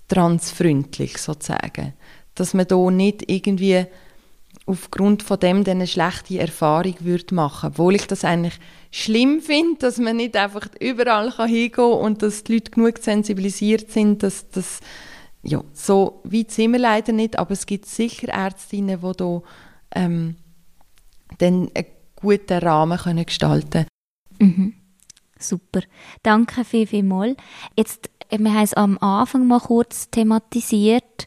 transfreundlich 0.09 1.19
sozusagen. 1.19 1.93
Dass 2.35 2.55
man 2.55 2.69
da 2.69 2.91
nicht 2.91 3.31
irgendwie 3.31 3.87
aufgrund 4.67 5.23
von 5.23 5.41
dem 5.41 5.65
eine 5.67 5.87
schlechte 5.87 6.39
Erfahrung 6.39 6.95
würde 7.01 7.35
machen 7.35 7.71
obwohl 7.71 7.97
ich 7.97 8.07
das 8.07 8.25
eigentlich 8.25 8.55
schlimm 8.91 9.41
finde, 9.43 9.81
dass 9.81 9.99
man 9.99 10.17
nicht 10.17 10.37
einfach 10.37 10.69
überall 10.81 11.37
hingehen 11.37 11.73
kann 11.73 11.93
und 11.93 12.23
dass 12.23 12.45
die 12.45 12.55
Leute 12.55 12.71
genug 12.71 12.99
sensibilisiert 12.99 13.91
sind, 13.91 14.23
dass 14.23 14.49
das 14.51 14.81
ja, 15.45 15.63
so 15.73 16.21
weit 16.25 16.51
sind 16.51 16.73
wir 16.73 16.79
leider 16.79 17.13
nicht, 17.13 17.39
aber 17.39 17.53
es 17.53 17.67
gibt 17.67 17.87
sicher 17.87 18.29
Ärztinnen, 18.29 19.01
die 19.01 19.13
da 19.17 19.43
ähm, 19.95 20.37
dann 21.39 21.71
einen 21.75 21.87
guten 22.17 22.59
Rahmen 22.59 22.99
können 22.99 23.27
gestalten 23.27 23.71
können. 23.71 23.89
Mhm. 24.39 24.75
Super. 25.39 25.83
Danke 26.23 26.65
viel, 26.65 26.87
viel 26.87 27.03
mal. 27.03 27.37
Jetzt, 27.77 28.09
wir 28.31 28.55
haben 28.55 28.65
es 28.65 28.75
am 28.75 28.99
Anfang 28.99 29.47
mal 29.47 29.61
kurz 29.61 30.11
thematisiert, 30.11 31.27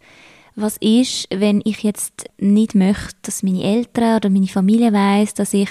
was 0.58 0.78
ist, 0.78 1.28
wenn 1.30 1.62
ich 1.64 1.84
jetzt 1.84 2.26
nicht 2.40 2.74
möchte, 2.74 3.16
dass 3.22 3.44
meine 3.44 3.64
Eltern 3.64 4.18
oder 4.18 4.30
meine 4.30 4.48
Familie 4.48 4.92
weiß, 4.92 5.36
dass 5.36 5.54
ich 5.54 5.70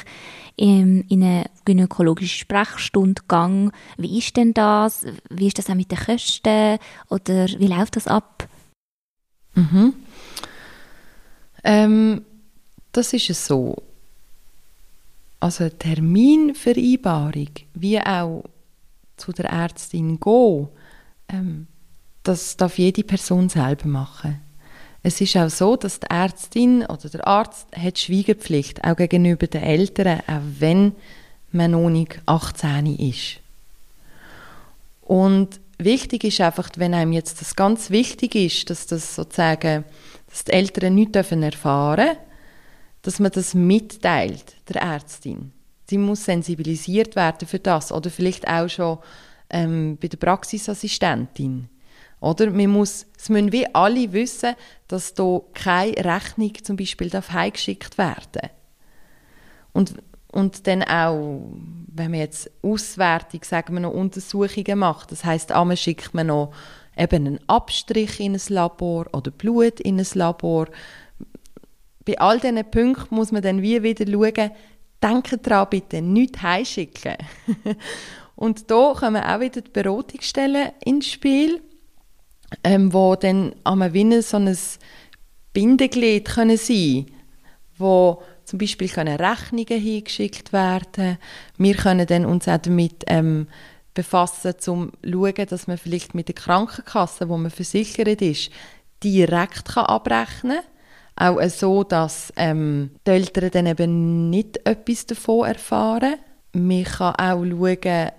in, 0.54 1.02
in 1.08 1.24
eine 1.24 1.46
gynäkologische 1.64 2.38
Sprechstunde 2.38 3.22
gehe? 3.28 3.72
Wie 3.96 4.18
ist 4.18 4.36
denn 4.36 4.54
das? 4.54 5.04
Wie 5.28 5.48
ist 5.48 5.58
das 5.58 5.68
auch 5.68 5.74
mit 5.74 5.90
den 5.90 5.98
Kosten? 5.98 6.78
Oder 7.10 7.46
wie 7.58 7.66
läuft 7.66 7.96
das 7.96 8.06
ab? 8.06 8.48
Mhm. 9.54 9.94
Ähm, 11.64 12.24
das 12.92 13.12
ist 13.12 13.28
es 13.28 13.44
so. 13.44 13.82
Also 15.40 15.68
Terminvereinbarung, 15.68 17.50
wie 17.74 18.00
auch 18.00 18.44
zu 19.16 19.32
der 19.32 19.46
Ärztin 19.46 20.20
gehen, 20.20 20.68
ähm, 21.28 21.66
das 22.22 22.56
darf 22.56 22.78
jede 22.78 23.02
Person 23.02 23.48
selber 23.48 23.88
machen. 23.88 24.45
Es 25.06 25.20
ist 25.20 25.36
auch 25.36 25.48
so, 25.48 25.76
dass 25.76 26.00
die 26.00 26.10
Ärztin 26.10 26.84
oder 26.84 27.08
der 27.08 27.24
Arzt 27.28 27.68
hat 27.76 27.96
Schweigepflicht, 27.96 28.82
auch 28.82 28.96
gegenüber 28.96 29.46
den 29.46 29.62
Eltern, 29.62 30.18
auch 30.26 30.40
wenn 30.58 30.96
man 31.52 31.70
noch 31.70 31.88
nicht 31.90 32.20
18 32.26 32.86
ist. 32.98 33.36
Und 35.02 35.60
wichtig 35.78 36.24
ist 36.24 36.40
einfach, 36.40 36.70
wenn 36.74 36.92
einem 36.92 37.12
jetzt 37.12 37.40
das 37.40 37.54
ganz 37.54 37.90
wichtig 37.90 38.34
ist, 38.34 38.68
dass 38.68 38.88
das 38.88 39.14
sozusagen, 39.14 39.84
dass 40.28 40.42
die 40.42 40.52
Eltern 40.52 40.96
nichts 40.96 41.14
erfahren 41.14 41.98
dürfen, 41.98 42.16
dass 43.02 43.20
man 43.20 43.30
das 43.30 43.54
mitteilt, 43.54 44.56
der 44.68 44.82
Ärztin. 44.82 45.52
Sie 45.88 45.98
muss 45.98 46.24
sensibilisiert 46.24 47.14
werden 47.14 47.46
für 47.46 47.60
das 47.60 47.92
oder 47.92 48.10
vielleicht 48.10 48.48
auch 48.48 48.68
schon 48.68 48.98
ähm, 49.50 49.98
bei 50.02 50.08
der 50.08 50.18
Praxisassistentin. 50.18 51.68
Oder? 52.20 52.50
Man 52.50 52.70
muss, 52.70 53.06
es 53.18 53.28
müssen 53.28 53.52
wie 53.52 53.66
alle 53.74 54.12
wissen, 54.12 54.54
dass 54.88 55.14
da 55.14 55.40
keine 55.54 55.96
Rechnung 55.96 56.52
zum 56.62 56.76
Beispiel 56.76 57.10
heimgeschickt 57.10 57.98
werden 57.98 58.50
und, 59.76 59.92
und 60.32 60.66
dann 60.66 60.82
auch, 60.84 61.42
wenn 61.88 62.10
man 62.10 62.20
jetzt 62.20 62.50
Auswertung, 62.62 63.44
sagen 63.44 63.74
wir 63.74 63.80
noch 63.80 63.92
Untersuchungen 63.92 64.78
macht, 64.78 65.12
das 65.12 65.22
heißt, 65.22 65.52
einmal 65.52 65.76
schickt 65.76 66.14
man 66.14 66.28
noch 66.28 66.52
eben 66.96 67.26
einen 67.26 67.40
Abstrich 67.46 68.20
in 68.20 68.34
ein 68.34 68.40
Labor 68.48 69.04
oder 69.12 69.30
Blut 69.30 69.80
in 69.80 70.00
ein 70.00 70.06
Labor. 70.14 70.68
Bei 72.06 72.18
all 72.18 72.40
diesen 72.40 72.70
Punkten 72.70 73.14
muss 73.14 73.32
man 73.32 73.42
dann 73.42 73.60
wie 73.60 73.82
wieder 73.82 74.10
schauen, 74.10 74.50
denken 75.02 75.42
daran, 75.42 75.68
bitte 75.68 76.00
nicht 76.00 76.40
heimschicken. 76.40 77.16
und 78.34 78.70
da 78.70 78.94
kommen 78.98 79.22
auch 79.22 79.40
wieder 79.40 79.60
die 79.60 79.70
Beratungsstellen 79.70 80.70
ins 80.82 81.08
Spiel 81.08 81.60
ähm, 82.64 82.92
wo 82.92 83.16
dann 83.16 83.54
am 83.64 83.92
Winnen 83.92 84.22
so 84.22 84.36
ein 84.36 84.56
Bindeglied 85.52 86.26
können 86.26 86.56
sein 86.56 87.06
wo 87.78 88.22
zum 88.44 88.58
Beispiel 88.58 88.88
können 88.88 89.16
Rechnungen 89.16 89.80
hingeschickt 89.80 90.52
werden. 90.52 91.18
Wir 91.58 91.74
können 91.74 92.06
dann 92.06 92.24
uns 92.24 92.48
auch 92.48 92.58
damit 92.58 93.04
ähm, 93.06 93.48
befassen, 93.94 94.54
um 94.68 94.92
zu 94.92 94.92
schauen, 95.04 95.46
dass 95.48 95.66
man 95.66 95.78
vielleicht 95.78 96.14
mit 96.14 96.28
der 96.28 96.34
Krankenkasse, 96.34 97.28
wo 97.28 97.36
man 97.36 97.50
versichert 97.50 98.22
ist, 98.22 98.50
direkt 99.02 99.66
kann 99.66 99.86
abrechnen 99.86 100.60
kann. 101.16 101.38
Auch 101.38 101.48
so, 101.48 101.82
dass 101.82 102.32
ähm, 102.36 102.90
die 103.06 103.10
Eltern 103.10 103.50
dann 103.50 103.66
eben 103.66 104.30
nicht 104.30 104.58
etwas 104.66 105.06
davon 105.06 105.48
erfahren. 105.48 106.16
Man 106.52 106.84
kann 106.84 107.14
auch 107.14 107.44
schauen, 107.44 108.10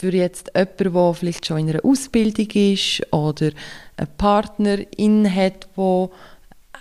für 0.00 0.14
jetzt 0.14 0.50
jemanden, 0.54 0.94
der 0.94 1.14
vielleicht 1.14 1.46
schon 1.46 1.58
in 1.58 1.70
einer 1.70 1.84
Ausbildung 1.84 2.48
ist 2.50 3.02
oder 3.12 3.50
eine 3.96 4.06
Partnerin 4.16 5.32
hat, 5.32 5.68
die 5.76 6.08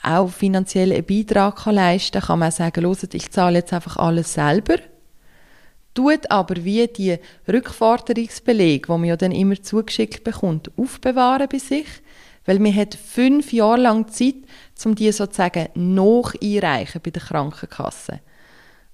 auch 0.04 0.30
finanziell 0.30 0.94
einen 0.94 1.06
Beitrag 1.06 1.58
kann 1.58 1.76
leisten 1.76 2.22
kann, 2.22 2.28
kann 2.28 2.40
man 2.40 2.52
sagen, 2.52 2.86
hört, 2.86 3.14
ich 3.14 3.30
zahle 3.32 3.60
jetzt 3.60 3.74
einfach 3.74 3.98
alles 3.98 4.34
selber. 4.34 4.78
Tut 5.94 6.32
aber 6.32 6.64
wie 6.64 6.88
die 6.88 7.18
Rückforderungsbelege, 7.48 8.88
die 8.88 8.92
man 8.92 9.04
ja 9.04 9.18
dann 9.18 9.34
immer 9.34 9.62
zugeschickt 9.62 10.24
bekommt, 10.24 10.72
aufbewahren 10.78 11.50
bei 11.52 11.58
sich, 11.58 11.88
weil 12.46 12.60
man 12.60 12.74
hat 12.74 12.96
fünf 12.96 13.52
Jahre 13.52 13.82
lang 13.82 14.08
Zeit, 14.08 14.36
um 14.86 14.96
die 14.96 15.12
sozusagen 15.12 15.68
noch 15.74 16.34
einreichen 16.42 17.02
bei 17.04 17.10
der 17.10 17.22
Krankenkasse. 17.22 18.22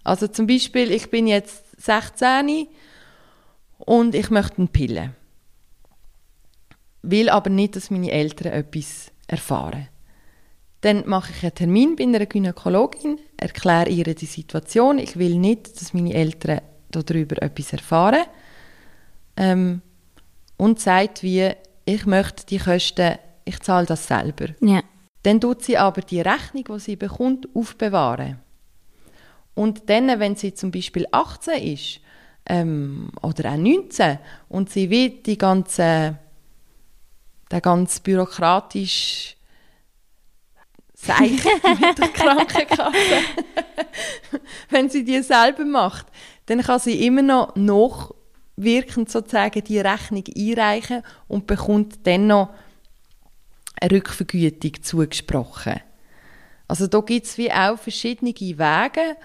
Also 0.03 0.27
zum 0.27 0.47
Beispiel, 0.47 0.91
ich 0.91 1.11
bin 1.11 1.27
jetzt 1.27 1.79
16 1.79 2.67
und 3.85 4.15
ich 4.15 4.29
möchte 4.29 4.57
eine 4.57 4.67
Pille. 4.67 5.13
Will 7.01 7.29
aber 7.29 7.49
nicht, 7.49 7.75
dass 7.75 7.91
meine 7.91 8.11
Eltern 8.11 8.53
etwas 8.53 9.11
erfahren. 9.27 9.87
Dann 10.81 11.07
mache 11.07 11.31
ich 11.35 11.43
einen 11.43 11.55
Termin 11.55 11.95
bei 11.95 12.03
einer 12.03 12.25
Gynäkologin, 12.25 13.19
erkläre 13.37 13.89
ihr 13.89 14.13
die 14.13 14.25
Situation. 14.25 14.99
Ich 14.99 15.17
will 15.17 15.37
nicht, 15.37 15.79
dass 15.79 15.93
meine 15.93 16.13
Eltern 16.13 16.61
darüber 16.89 17.41
etwas 17.41 17.73
erfahren. 17.73 18.23
Ähm, 19.37 19.81
und 20.57 20.79
sagt 20.79 21.23
wie, 21.23 21.51
ich 21.85 22.05
möchte 22.05 22.45
die 22.45 22.59
Kosten, 22.59 23.17
ich 23.45 23.59
zahle 23.59 23.85
das 23.85 24.07
selber. 24.07 24.47
Ja. 24.61 24.81
Dann 25.23 25.41
tut 25.41 25.63
sie 25.63 25.77
aber 25.77 26.01
die 26.01 26.21
Rechnung, 26.21 26.65
die 26.65 26.79
sie 26.79 26.95
bekommt, 26.95 27.47
aufbewahren. 27.55 28.39
Und 29.55 29.89
dann, 29.89 30.19
wenn 30.19 30.35
sie 30.35 30.53
zum 30.53 30.71
Beispiel 30.71 31.07
18 31.11 31.63
ist 31.63 31.99
ähm, 32.47 33.09
oder 33.21 33.51
auch 33.51 33.57
19 33.57 34.19
und 34.49 34.69
sie 34.69 34.89
will 34.89 35.09
die 35.09 35.37
ganze, 35.37 36.17
der 37.51 37.61
ganz 37.61 37.99
bürokratisch 37.99 39.35
Seich 41.05 41.43
mit 41.79 41.99
der 41.99 42.07
Krankenkasse, 42.07 42.91
wenn 44.69 44.89
sie 44.89 45.03
die 45.03 45.21
selber 45.21 45.65
macht, 45.65 46.07
dann 46.45 46.61
kann 46.61 46.79
sie 46.79 47.05
immer 47.05 47.21
noch 47.21 47.55
nachwirkend 47.55 49.11
sozusagen 49.11 49.63
die 49.63 49.79
Rechnung 49.79 50.23
einreichen 50.35 51.03
und 51.27 51.47
bekommt 51.47 52.07
dann 52.07 52.27
noch 52.27 52.49
eine 53.79 53.91
Rückvergütung 53.91 54.81
zugesprochen. 54.81 55.81
Also 56.67 56.87
da 56.87 57.01
gibt 57.01 57.27
es 57.27 57.37
wie 57.37 57.51
auch 57.51 57.77
verschiedene 57.77 58.33
Wege 58.33 59.17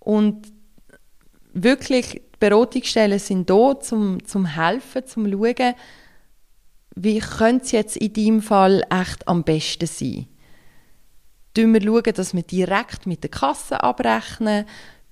und 0.00 0.50
wirklich, 1.52 2.22
Beratungsstellen 2.38 3.18
sind 3.18 3.50
da, 3.50 3.78
zum, 3.80 4.24
zum 4.24 4.46
helfen, 4.46 5.06
zum 5.06 5.30
schauen, 5.30 5.74
wie 6.94 7.18
könnte 7.20 7.64
es 7.64 7.72
jetzt 7.72 7.96
in 7.96 8.12
deinem 8.12 8.42
Fall 8.42 8.84
echt 8.90 9.26
am 9.28 9.44
besten 9.44 9.86
sein. 9.86 10.26
Schauen 11.56 11.74
wir 11.74 11.82
schauen, 11.82 12.14
dass 12.14 12.34
wir 12.34 12.42
direkt 12.42 13.06
mit 13.06 13.22
der 13.22 13.30
Kasse 13.30 13.82
abrechnen, 13.82 14.64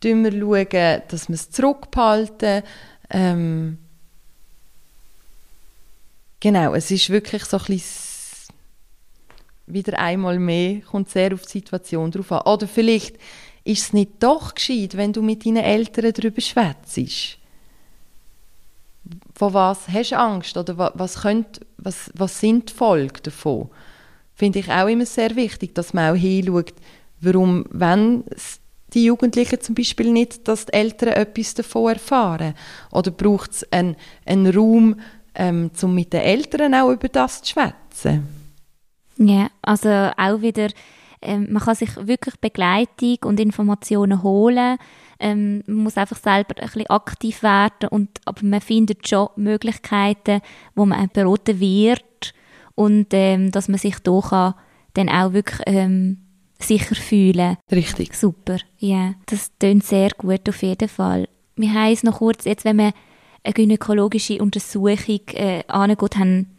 schauen 0.02 0.24
wir 0.24 0.32
schauen, 0.32 1.02
dass 1.08 1.28
wir 1.28 1.34
es 1.34 1.50
zurückbehalten. 1.50 2.62
Ähm, 3.10 3.78
genau, 6.40 6.74
es 6.74 6.90
ist 6.90 7.10
wirklich 7.10 7.44
so 7.44 7.58
ein 7.58 7.64
bisschen 7.66 8.54
wieder 9.66 9.98
einmal 9.98 10.38
mehr, 10.38 10.80
kommt 10.80 11.10
sehr 11.10 11.34
auf 11.34 11.42
die 11.42 11.58
Situation 11.58 12.10
drauf 12.10 12.30
an. 12.32 12.42
Oder 12.52 12.68
vielleicht 12.68 13.16
ist 13.66 13.82
es 13.82 13.92
nicht 13.92 14.12
doch 14.20 14.54
gescheit, 14.54 14.96
wenn 14.96 15.12
du 15.12 15.22
mit 15.22 15.44
deinen 15.44 15.64
Eltern 15.64 16.12
darüber 16.12 16.40
schwätzt? 16.40 17.38
Vor 19.34 19.54
was 19.54 19.88
hast 19.88 20.12
du 20.12 20.18
Angst? 20.18 20.56
Oder 20.56 20.78
was, 20.78 20.92
was, 20.94 21.22
könnt, 21.22 21.60
was, 21.76 22.10
was 22.14 22.40
sind 22.40 22.70
die 22.70 22.74
Folgen 22.74 23.22
davon? 23.22 23.68
Finde 24.34 24.60
ich 24.60 24.70
auch 24.70 24.86
immer 24.86 25.06
sehr 25.06 25.34
wichtig, 25.36 25.74
dass 25.74 25.94
man 25.94 26.12
auch 26.12 26.18
hinschaut, 26.18 26.74
warum, 27.20 27.64
wenn 27.70 28.24
die 28.94 29.04
Jugendlichen 29.04 29.60
zum 29.60 29.74
Beispiel 29.74 30.12
nicht, 30.12 30.46
dass 30.46 30.66
die 30.66 30.72
Eltern 30.72 31.10
etwas 31.10 31.54
davon 31.54 31.94
erfahren? 31.94 32.54
Oder 32.92 33.10
braucht 33.10 33.50
es 33.52 33.72
einen, 33.72 33.96
einen 34.24 34.54
Raum, 34.54 35.00
ähm, 35.34 35.70
um 35.82 35.94
mit 35.94 36.12
den 36.12 36.20
Eltern 36.20 36.74
auch 36.74 36.90
über 36.90 37.08
das 37.08 37.42
zu 37.42 37.52
schwätzen? 37.52 38.26
Ja, 39.18 39.48
also 39.62 39.88
auch 40.16 40.40
wieder 40.40 40.68
ähm, 41.22 41.48
man 41.50 41.62
kann 41.62 41.74
sich 41.74 41.90
wirklich 41.96 42.36
Begleitung 42.36 43.18
und 43.24 43.40
Informationen 43.40 44.22
holen. 44.22 44.78
Ähm, 45.18 45.62
man 45.66 45.84
muss 45.84 45.96
einfach 45.96 46.16
selber 46.16 46.54
ein 46.58 46.66
bisschen 46.66 46.90
aktiv 46.90 47.42
werden 47.42 47.88
und 47.90 48.10
aber 48.24 48.44
man 48.44 48.60
findet 48.60 49.08
schon 49.08 49.28
Möglichkeiten, 49.36 50.40
wo 50.74 50.84
man 50.84 51.08
beraten 51.08 51.58
wird 51.58 52.34
und 52.74 53.08
ähm, 53.12 53.50
dass 53.50 53.68
man 53.68 53.78
sich 53.78 53.98
da 54.00 54.20
kann 54.20 54.54
dann 54.94 55.08
auch 55.08 55.32
wirklich 55.32 55.60
ähm, 55.66 56.18
sicher 56.58 56.94
fühlen. 56.94 57.56
Richtig. 57.70 58.14
Super, 58.14 58.58
ja, 58.78 58.96
yeah. 58.96 59.14
das 59.26 59.50
tönt 59.58 59.84
sehr 59.84 60.10
gut 60.16 60.48
auf 60.48 60.62
jeden 60.62 60.88
Fall. 60.88 61.28
Wir 61.56 61.72
haben 61.72 61.92
es 61.92 62.02
noch 62.02 62.18
kurz 62.18 62.44
jetzt, 62.44 62.64
wenn 62.64 62.76
man 62.76 62.92
eine 63.42 63.54
gynäkologische 63.54 64.42
Untersuchung 64.42 65.20
äh, 65.32 65.62
angeht, 65.68 66.16
haben 66.16 66.55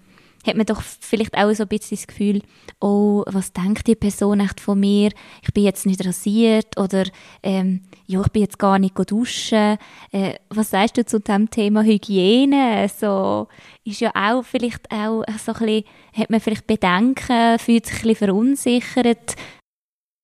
hat 0.47 0.55
man 0.55 0.65
doch 0.65 0.81
vielleicht 0.81 1.35
auch 1.37 1.53
so 1.53 1.63
ein 1.63 1.69
bisschen 1.69 1.97
das 1.97 2.07
Gefühl, 2.07 2.41
oh, 2.79 3.23
was 3.27 3.53
denkt 3.53 3.87
die 3.87 3.95
Person 3.95 4.39
echt 4.39 4.59
von 4.59 4.79
mir? 4.79 5.11
Ich 5.43 5.53
bin 5.53 5.63
jetzt 5.63 5.85
nicht 5.85 6.05
rasiert 6.05 6.77
oder 6.79 7.03
ähm, 7.43 7.83
ja, 8.05 8.21
ich 8.21 8.29
bin 8.29 8.41
jetzt 8.41 8.59
gar 8.59 8.79
nicht 8.79 8.95
duschen. 9.09 9.77
Äh, 10.11 10.35
was 10.49 10.71
sagst 10.71 10.97
du 10.97 11.05
zu 11.05 11.19
dem 11.19 11.49
Thema 11.49 11.83
Hygiene? 11.83 12.89
So 12.89 13.47
ist 13.83 14.01
ja 14.01 14.11
auch 14.15 14.43
vielleicht 14.43 14.91
auch 14.91 15.23
so 15.37 15.53
ein 15.53 15.59
bisschen, 15.59 15.83
hat 16.13 16.29
man 16.29 16.39
vielleicht 16.39 16.67
Bedenken, 16.67 17.59
fühlt 17.59 17.85
sich 17.85 17.97
ein 17.97 18.07
bisschen 18.07 18.15
verunsichert. 18.15 19.35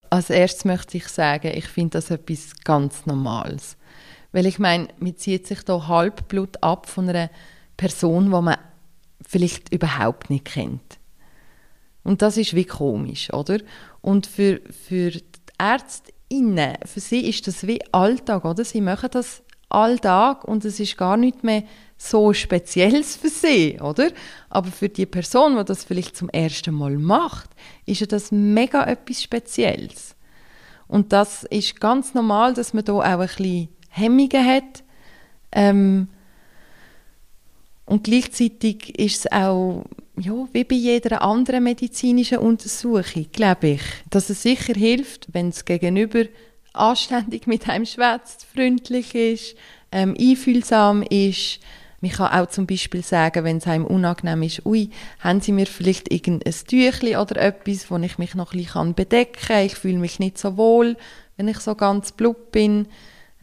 Als 0.10 0.30
erstes 0.30 0.66
möchte 0.66 0.98
ich 0.98 1.08
sagen, 1.08 1.52
ich 1.56 1.68
finde 1.68 1.98
das 1.98 2.12
etwas 2.12 2.56
ganz 2.64 3.06
Normales. 3.06 3.78
Weil 4.32 4.46
ich 4.46 4.60
meine, 4.60 4.88
man 5.00 5.16
zieht 5.16 5.48
sich 5.48 5.64
da 5.64 5.88
Halbblut 5.88 6.62
ab 6.62 6.88
von 6.90 7.10
einer 7.10 7.30
Person, 7.78 8.32
wo 8.32 8.42
man 8.42 8.58
vielleicht 9.34 9.74
überhaupt 9.74 10.30
nicht 10.30 10.46
kennt. 10.46 11.00
Und 12.04 12.22
das 12.22 12.38
ist 12.38 12.56
wie 12.56 12.66
komisch, 12.66 13.34
oder? 13.34 13.58
Und 14.02 14.28
für, 14.28 14.62
für 14.88 15.10
die 15.10 15.24
Ärztinnen, 15.58 16.78
für 16.86 17.00
sie 17.00 17.28
ist 17.28 17.48
das 17.48 17.66
wie 17.66 17.82
Alltag, 17.92 18.46
oder? 18.46 18.64
Sie 18.64 18.82
machen 18.82 19.10
das 19.12 19.42
Alltag 19.70 20.44
und 20.44 20.64
es 20.66 20.80
ist 20.80 20.98
gar 20.98 21.18
nicht 21.18 21.44
mehr 21.44 21.64
so 21.98 22.32
Spezielles 22.34 23.16
für 23.16 23.30
sie, 23.30 23.80
oder? 23.82 24.12
Aber 24.50 24.70
für 24.70 24.90
die 24.90 25.08
Person, 25.08 25.58
die 25.58 25.66
das 25.66 25.84
vielleicht 25.84 26.16
zum 26.16 26.30
ersten 26.30 26.76
Mal 26.76 27.00
macht, 27.00 27.50
ist 27.88 28.02
ja 28.02 28.06
das 28.06 28.32
mega 28.32 28.86
etwas 28.86 29.24
Spezielles. 29.24 30.16
Und 30.88 31.12
das 31.12 31.44
ist 31.46 31.80
ganz 31.80 32.14
normal, 32.14 32.54
dass 32.54 32.74
man 32.76 32.86
da 32.86 32.94
auch 32.94 33.02
ein 33.02 33.18
bisschen 33.18 33.70
Hemmungen 33.90 34.46
hat. 34.46 34.84
Ähm, 35.52 36.10
und 37.86 38.04
gleichzeitig 38.04 38.98
ist 38.98 39.26
es 39.26 39.32
auch 39.32 39.86
ja, 40.20 40.48
wie 40.52 40.64
bei 40.64 40.76
jeder 40.76 41.22
anderen 41.22 41.64
medizinischen 41.64 42.38
Untersuchung, 42.38 43.26
glaube 43.32 43.68
ich, 43.70 43.82
dass 44.10 44.30
es 44.30 44.44
sicher 44.44 44.74
hilft, 44.74 45.34
wenn 45.34 45.50
es 45.50 45.66
gegenüber 45.66 46.26
anständig 46.74 47.48
mit 47.48 47.68
einem 47.68 47.86
schwätzt, 47.86 48.46
freundlich 48.54 49.16
ist, 49.16 49.56
ähm, 49.92 50.16
einfühlsam 50.20 51.04
ist. 51.04 51.60
Man 52.02 52.12
kann 52.12 52.40
auch 52.40 52.50
zum 52.50 52.68
Beispiel 52.68 53.02
sagen, 53.02 53.44
wenn 53.44 53.58
es 53.58 53.68
einem 53.68 53.86
unangenehm 53.86 54.44
ist, 54.44 54.66
ui, 54.66 54.90
haben 55.20 55.40
Sie 55.40 55.52
mir 55.52 55.68
vielleicht 55.68 56.12
irgendein 56.12 56.54
Tüchli 56.54 57.16
oder 57.16 57.38
etwas, 57.38 57.90
wo 57.90 57.98
ich 57.98 58.18
mich 58.18 58.36
noch 58.36 58.54
ein 58.54 58.60
bisschen 58.60 58.94
bedecken 58.94 59.48
kann, 59.48 59.66
ich 59.66 59.76
fühle 59.76 60.00
mich 60.00 60.20
nicht 60.20 60.38
so 60.38 60.58
wohl, 60.58 60.98
wenn 61.38 61.48
ich 61.48 61.60
so 61.60 61.76
ganz 61.76 62.12
blub 62.12 62.52
bin 62.52 62.88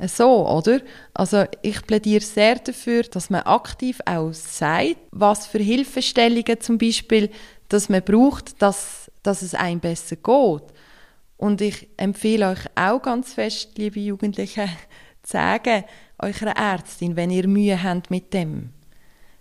so, 0.09 0.49
oder? 0.49 0.81
Also 1.15 1.45
ich 1.63 1.87
plädiere 1.87 2.23
sehr 2.23 2.57
dafür, 2.57 3.03
dass 3.03 3.31
man 3.31 3.43
aktiv 3.43 4.01
auch 4.07 4.33
sagt, 4.33 4.97
was 5.11 5.47
für 5.47 5.59
Hilfestellungen 5.59 6.61
zum 6.61 6.79
Beispiel, 6.79 7.31
dass 7.69 7.89
man 7.89 8.03
braucht, 8.03 8.61
dass, 8.63 9.11
dass 9.23 9.43
es 9.43 9.55
einem 9.55 9.81
besser 9.81 10.17
geht. 10.17 10.63
Und 11.37 11.61
ich 11.61 11.89
empfehle 11.97 12.51
euch 12.51 12.67
auch 12.75 13.01
ganz 13.01 13.35
fest, 13.35 13.77
liebe 13.77 14.01
Jugendliche, 14.01 14.69
zu 15.23 15.33
sagen, 15.33 15.85
eurer 16.19 16.57
Ärztin, 16.57 17.17
wenn 17.17 17.31
ihr 17.31 17.47
Mühe 17.47 17.83
habt 17.83 18.11
mit 18.11 18.33
dem. 18.35 18.71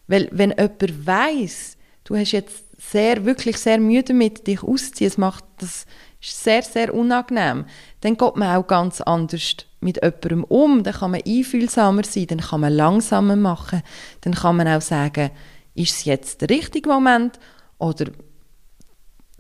Weil 0.08 0.30
wenn 0.32 0.52
jemand 0.52 1.06
weiß, 1.06 1.78
du 2.04 2.16
hast 2.16 2.32
jetzt 2.32 2.64
sehr, 2.80 3.26
wirklich 3.26 3.58
sehr 3.58 3.80
Mühe 3.80 4.04
damit, 4.04 4.48
dich 4.48 4.64
auszuziehen, 4.64 5.10
es 5.10 5.18
macht 5.18 5.44
das 5.58 5.86
ist 6.22 6.44
sehr, 6.44 6.64
sehr 6.64 6.94
unangenehm. 6.94 7.66
Dann 8.02 8.18
geht 8.18 8.36
man 8.36 8.56
auch 8.56 8.68
ganz 8.68 9.02
anders 9.02 9.56
mit 9.82 9.98
jemandem 10.04 10.44
um. 10.44 10.84
Dann 10.84 10.94
kann 10.94 11.12
man 11.12 11.22
einfühlsamer 11.26 12.04
sein, 12.04 12.28
dann 12.28 12.42
kann 12.42 12.62
man 12.62 12.74
langsamer 12.74 13.36
machen. 13.36 13.82
Dann 14.22 14.34
kann 14.34 14.58
man 14.58 14.68
auch 14.68 14.82
sagen, 14.82 15.32
ist 15.76 15.98
es 15.98 16.06
jetzt 16.06 16.42
der 16.42 16.50
richtige 16.50 16.90
Moment 16.90 17.40
oder 17.78 18.12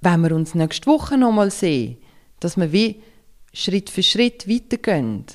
wenn 0.01 0.21
wir 0.21 0.33
uns 0.33 0.55
nächste 0.55 0.87
Woche 0.87 1.17
nochmal 1.17 1.51
sehen, 1.51 1.97
dass 2.39 2.57
wir 2.57 2.71
wie 2.71 3.01
Schritt 3.53 3.89
für 3.89 4.03
Schritt 4.03 4.47
weitergehen, 4.47 5.25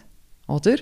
oder? 0.47 0.77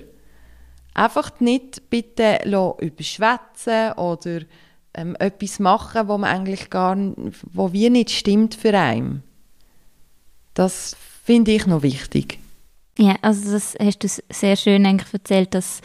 Einfach 0.93 1.39
nicht 1.39 1.89
bitte 1.89 2.39
überschwätzen 2.45 3.93
oder 3.93 4.41
ähm, 4.93 5.15
etwas 5.19 5.59
machen, 5.59 6.07
wo 6.07 6.17
man 6.17 6.29
eigentlich 6.29 6.69
gar, 6.69 6.95
wo 7.51 7.73
wie 7.73 7.89
nicht 7.89 8.11
stimmt 8.11 8.55
für 8.55 8.77
einen. 8.77 9.23
Das 10.53 10.95
finde 11.25 11.51
ich 11.51 11.65
noch 11.65 11.81
wichtig. 11.81 12.37
Ja, 12.97 13.15
also 13.21 13.51
das 13.51 13.75
hast 13.79 14.03
du 14.03 14.07
sehr 14.29 14.55
schön 14.55 14.85
eigentlich 14.85 15.13
erzählt, 15.13 15.55
dass, 15.55 15.81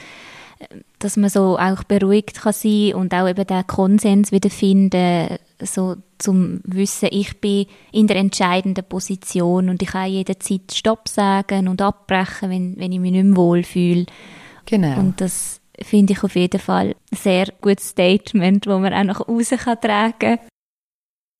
dass 0.98 1.16
man 1.16 1.30
so 1.30 1.58
auch 1.58 1.84
beruhigt 1.84 2.42
kann 2.42 2.52
sein 2.52 2.94
und 2.94 3.14
auch 3.14 3.28
eben 3.28 3.46
den 3.46 3.66
Konsens 3.66 4.30
wiederfinden, 4.30 5.38
so 5.60 5.96
zum 6.18 6.60
Wissen, 6.64 7.08
ich 7.12 7.40
bin 7.40 7.66
in 7.92 8.06
der 8.08 8.16
entscheidenden 8.16 8.84
Position 8.84 9.68
und 9.70 9.82
ich 9.82 9.88
kann 9.88 10.10
jederzeit 10.10 10.72
Stopp 10.72 11.08
sagen 11.08 11.68
und 11.68 11.80
abbrechen, 11.80 12.50
wenn, 12.50 12.76
wenn 12.76 12.92
ich 12.92 13.00
mich 13.00 13.12
nicht 13.12 13.24
mehr 13.24 13.36
wohlfühle. 13.36 14.06
Genau. 14.66 14.98
Und 14.98 15.20
das 15.20 15.60
finde 15.80 16.12
ich 16.12 16.22
auf 16.22 16.34
jeden 16.34 16.60
Fall 16.60 16.88
ein 17.10 17.16
sehr 17.16 17.46
gutes 17.60 17.90
Statement, 17.90 18.66
das 18.66 18.80
man 18.80 18.92
auch 18.92 19.04
nach 19.04 19.20
außen 19.26 19.58
tragen 19.80 20.18
kann. 20.18 20.38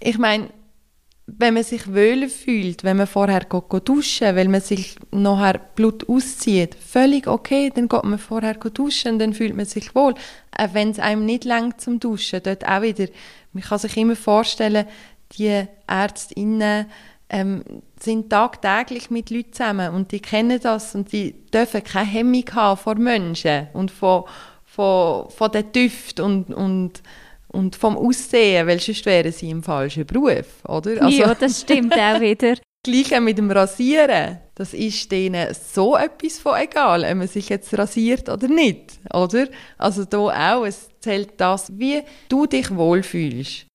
Ich 0.00 0.16
meine, 0.16 0.48
wenn 1.36 1.54
man 1.54 1.62
sich 1.62 1.86
wohl 1.88 2.28
fühlt, 2.28 2.84
wenn 2.84 2.96
man 2.96 3.06
vorher 3.06 3.40
geht, 3.40 3.88
duschen 3.88 4.34
weil 4.34 4.48
man 4.48 4.62
sich 4.62 4.96
nachher 5.10 5.60
Blut 5.74 6.08
auszieht, 6.08 6.74
völlig 6.74 7.26
okay, 7.26 7.70
dann 7.74 7.88
geht 7.88 8.04
man 8.04 8.18
vorher 8.18 8.54
duschen 8.54 9.12
und 9.12 9.18
dann 9.18 9.34
fühlt 9.34 9.54
man 9.54 9.66
sich 9.66 9.94
wohl. 9.94 10.14
Auch 10.56 10.72
wenn 10.72 10.90
es 10.90 10.98
einem 10.98 11.26
nicht 11.26 11.44
langt 11.44 11.82
zum 11.82 12.00
Duschen, 12.00 12.40
dort 12.42 12.66
auch 12.66 12.80
wieder, 12.80 13.06
man 13.52 13.62
kann 13.62 13.78
sich 13.78 13.96
immer 13.98 14.16
vorstellen, 14.16 14.86
die 15.32 15.64
Ärztinnen 15.86 16.86
ähm, 17.28 17.62
sind 18.00 18.30
tagtäglich 18.30 19.10
mit 19.10 19.28
Leuten 19.28 19.52
zusammen 19.52 19.94
und 19.94 20.12
die 20.12 20.20
kennen 20.20 20.58
das 20.62 20.94
und 20.94 21.12
die 21.12 21.34
dürfen 21.52 21.84
keine 21.84 22.08
Hemmung 22.08 22.44
haben 22.54 22.78
vor 22.78 22.94
Menschen 22.94 23.68
und 23.74 23.90
von, 23.90 24.24
von, 24.64 25.28
von 25.28 25.52
den 25.52 25.70
Düften 25.72 26.24
und, 26.24 26.54
und 26.54 27.02
und 27.48 27.76
vom 27.76 27.96
Aussehen, 27.96 28.66
weil 28.66 28.80
sonst 28.80 29.04
wären 29.06 29.32
sie 29.32 29.50
im 29.50 29.62
falschen 29.62 30.06
Beruf, 30.06 30.64
oder? 30.66 31.02
Also, 31.02 31.18
ja, 31.18 31.34
das 31.34 31.60
stimmt 31.62 31.94
auch 31.94 32.20
wieder. 32.20 32.54
Gleich 32.84 33.20
mit 33.20 33.38
dem 33.38 33.50
Rasieren, 33.50 34.38
das 34.54 34.72
ist 34.72 35.10
denen 35.10 35.52
so 35.52 35.96
etwas 35.96 36.38
von 36.38 36.56
egal, 36.56 37.04
ob 37.04 37.16
man 37.16 37.28
sich 37.28 37.48
jetzt 37.48 37.76
rasiert 37.76 38.28
oder 38.28 38.46
nicht, 38.46 39.00
oder? 39.12 39.48
Also 39.76 40.04
da 40.04 40.18
auch, 40.18 40.64
es 40.64 40.88
zählt 41.00 41.32
das, 41.38 41.76
wie 41.76 42.02
du 42.28 42.46
dich 42.46 42.74
wohlfühlst. 42.74 43.66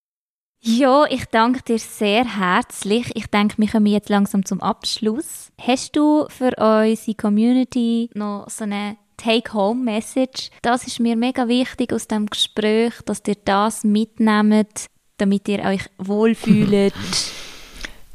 Ja, 0.65 1.05
ich 1.09 1.25
danke 1.25 1.61
dir 1.61 1.77
sehr 1.77 2.23
herzlich. 2.37 3.11
Ich 3.15 3.27
denke, 3.27 3.55
wir 3.57 3.67
kommen 3.67 3.87
jetzt 3.87 4.07
langsam 4.07 4.45
zum 4.45 4.61
Abschluss. 4.61 5.51
Hast 5.59 5.97
du 5.97 6.25
für 6.29 6.51
unsere 6.57 7.15
Community 7.15 8.09
noch 8.13 8.49
so 8.49 8.63
eine 8.63 8.95
Take-Home-Message. 9.23 10.49
Das 10.61 10.85
ist 10.85 10.99
mir 10.99 11.15
mega 11.15 11.47
wichtig 11.47 11.93
aus 11.93 12.07
dem 12.07 12.25
Gespräch, 12.25 12.93
dass 13.05 13.21
ihr 13.25 13.37
das 13.45 13.83
mitnehmt, 13.83 14.87
damit 15.17 15.47
ihr 15.47 15.63
euch 15.63 15.83
wohlfühlt. 15.97 16.93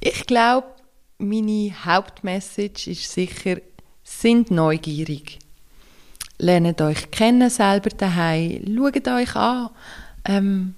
Ich 0.01 0.27
glaube, 0.27 0.69
meine 1.19 1.73
Hauptmessage 1.85 2.87
ist 2.87 3.11
sicher, 3.11 3.57
sind 4.05 4.53
neugierig. 4.53 5.41
Lernt 6.39 6.81
euch 6.81 7.11
kennen 7.11 7.51
selber 7.51 7.91
daheim, 7.91 8.63
schaut 8.77 9.09
euch 9.09 9.35
an. 9.35 9.71
Ähm, 10.25 10.75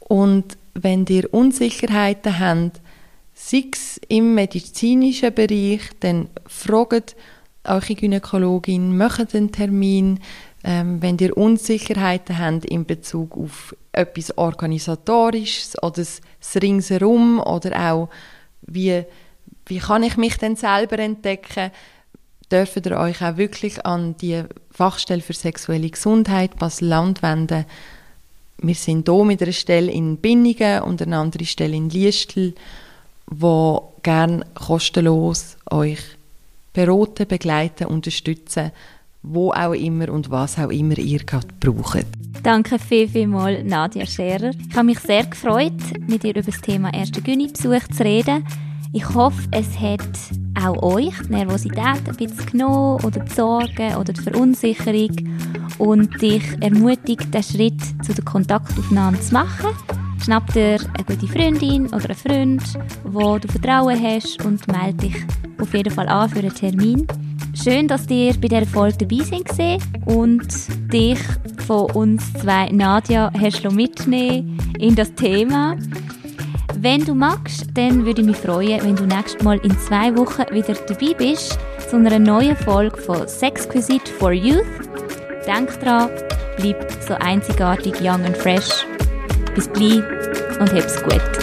und 0.00 0.58
wenn 0.74 1.06
ihr 1.06 1.32
Unsicherheiten 1.32 2.40
habt, 2.40 2.80
sei 3.34 3.66
es 3.72 4.00
im 4.08 4.34
medizinischen 4.34 5.32
Bereich, 5.32 5.82
dann 6.00 6.28
fragt 6.48 7.14
eure 7.64 7.94
Gynäkologin, 7.94 8.96
macht 8.96 9.34
einen 9.34 9.52
Termin, 9.52 10.20
ähm, 10.64 11.02
wenn 11.02 11.18
ihr 11.18 11.36
Unsicherheiten 11.36 12.38
habt 12.38 12.64
in 12.64 12.84
Bezug 12.84 13.36
auf 13.36 13.74
etwas 13.92 14.36
Organisatorisches 14.36 15.80
oder 15.82 15.92
das 15.92 16.20
Ringsherum 16.60 17.40
oder 17.40 17.92
auch, 17.92 18.08
wie, 18.62 19.04
wie 19.66 19.78
kann 19.78 20.02
ich 20.02 20.16
mich 20.16 20.38
denn 20.38 20.56
selber 20.56 20.98
entdecken, 20.98 21.70
dürft 22.50 22.86
ihr 22.86 22.98
euch 22.98 23.22
auch 23.22 23.36
wirklich 23.36 23.84
an 23.84 24.16
die 24.18 24.42
Fachstelle 24.70 25.22
für 25.22 25.32
sexuelle 25.32 25.90
Gesundheit 25.90 26.56
Basel-Land 26.58 27.22
wenden. 27.22 27.64
Wir 28.58 28.74
sind 28.74 29.08
hier 29.08 29.24
mit 29.24 29.42
einer 29.42 29.52
Stelle 29.52 29.90
in 29.90 30.18
Binningen 30.18 30.82
und 30.82 31.02
einer 31.02 31.18
anderen 31.18 31.46
Stelle 31.46 31.76
in 31.76 31.90
Liestel, 31.90 32.54
wo 33.26 33.94
gern 34.02 34.44
kostenlos 34.54 35.56
euch 35.70 35.98
beraten, 36.72 37.26
begleiten, 37.26 37.86
unterstützen, 37.86 38.72
wo 39.22 39.52
auch 39.52 39.72
immer 39.72 40.10
und 40.10 40.30
was 40.30 40.58
auch 40.58 40.70
immer 40.70 40.98
ihr 40.98 41.20
gerade 41.20 41.46
braucht. 41.60 42.06
Danke 42.42 42.78
viel, 42.78 43.08
viel 43.08 43.28
mal, 43.28 43.62
Nadia 43.62 44.04
Scherer. 44.04 44.50
Ich 44.68 44.74
habe 44.74 44.86
mich 44.86 44.98
sehr 44.98 45.24
gefreut, 45.24 45.72
mit 46.08 46.24
dir 46.24 46.30
über 46.30 46.42
das 46.42 46.60
Thema 46.60 46.92
ersten 46.92 47.22
Gyni-Besuch 47.22 47.86
zu 47.96 48.04
reden. 48.04 48.44
Ich 48.92 49.08
hoffe, 49.14 49.42
es 49.52 49.78
hat 49.78 50.00
auch 50.60 50.82
euch 50.82 51.14
die 51.26 51.32
Nervosität 51.32 51.78
ein 52.06 52.16
bisschen 52.16 52.46
genommen 52.46 53.02
oder 53.04 53.20
die 53.20 53.32
Sorgen 53.32 53.94
oder 53.96 54.12
die 54.12 54.20
Verunsicherung 54.20 55.38
und 55.78 56.20
dich 56.20 56.42
ermutigt, 56.60 57.32
den 57.32 57.42
Schritt 57.42 57.80
zu 58.04 58.12
der 58.12 58.24
Kontaktaufnahme 58.24 59.18
zu 59.20 59.32
machen. 59.32 59.70
Schnapp 60.24 60.52
dir 60.52 60.78
eine 60.78 61.04
gute 61.04 61.26
Freundin 61.26 61.86
oder 61.86 62.10
einen 62.10 62.14
Freund, 62.14 62.62
wo 63.02 63.38
du 63.38 63.48
Vertrauen 63.48 64.00
hast 64.00 64.44
und 64.44 64.64
melde 64.68 65.08
dich 65.08 65.16
auf 65.60 65.74
jeden 65.74 65.92
Fall 65.92 66.08
an 66.08 66.28
für 66.28 66.38
einen 66.38 66.54
Termin. 66.54 67.08
Schön, 67.54 67.88
dass 67.88 68.08
ihr 68.08 68.32
bei 68.34 68.46
dieser 68.46 68.66
Folge 68.66 68.98
dabei 68.98 69.24
seid 69.24 69.82
und 70.06 70.46
dich 70.92 71.18
von 71.66 71.90
uns 71.90 72.32
zwei 72.34 72.68
Nadja 72.68 73.32
hast 73.36 73.68
mitnehmen 73.72 74.58
in 74.78 74.94
das 74.94 75.12
Thema. 75.14 75.76
Wenn 76.78 77.04
du 77.04 77.14
magst, 77.14 77.66
dann 77.74 78.04
würde 78.04 78.20
ich 78.20 78.26
mich 78.28 78.36
freuen, 78.36 78.80
wenn 78.84 78.94
du 78.94 79.06
nächstes 79.06 79.42
Mal 79.42 79.58
in 79.58 79.76
zwei 79.78 80.16
Wochen 80.16 80.44
wieder 80.54 80.74
dabei 80.74 81.14
bist 81.14 81.58
zu 81.90 81.96
einer 81.96 82.20
neuen 82.20 82.56
Folge 82.56 82.96
von 82.96 83.26
Sexquisite 83.26 84.10
for 84.12 84.32
Youth. 84.32 84.64
Denk 85.48 85.80
dran, 85.80 86.10
bleib 86.58 86.92
so 87.06 87.14
einzigartig, 87.14 88.00
young 88.00 88.24
and 88.24 88.36
fresh 88.36 88.86
bis 89.54 89.68
bald 89.68 90.58
und 90.58 90.72
hab's 90.72 91.02
gut. 91.02 91.41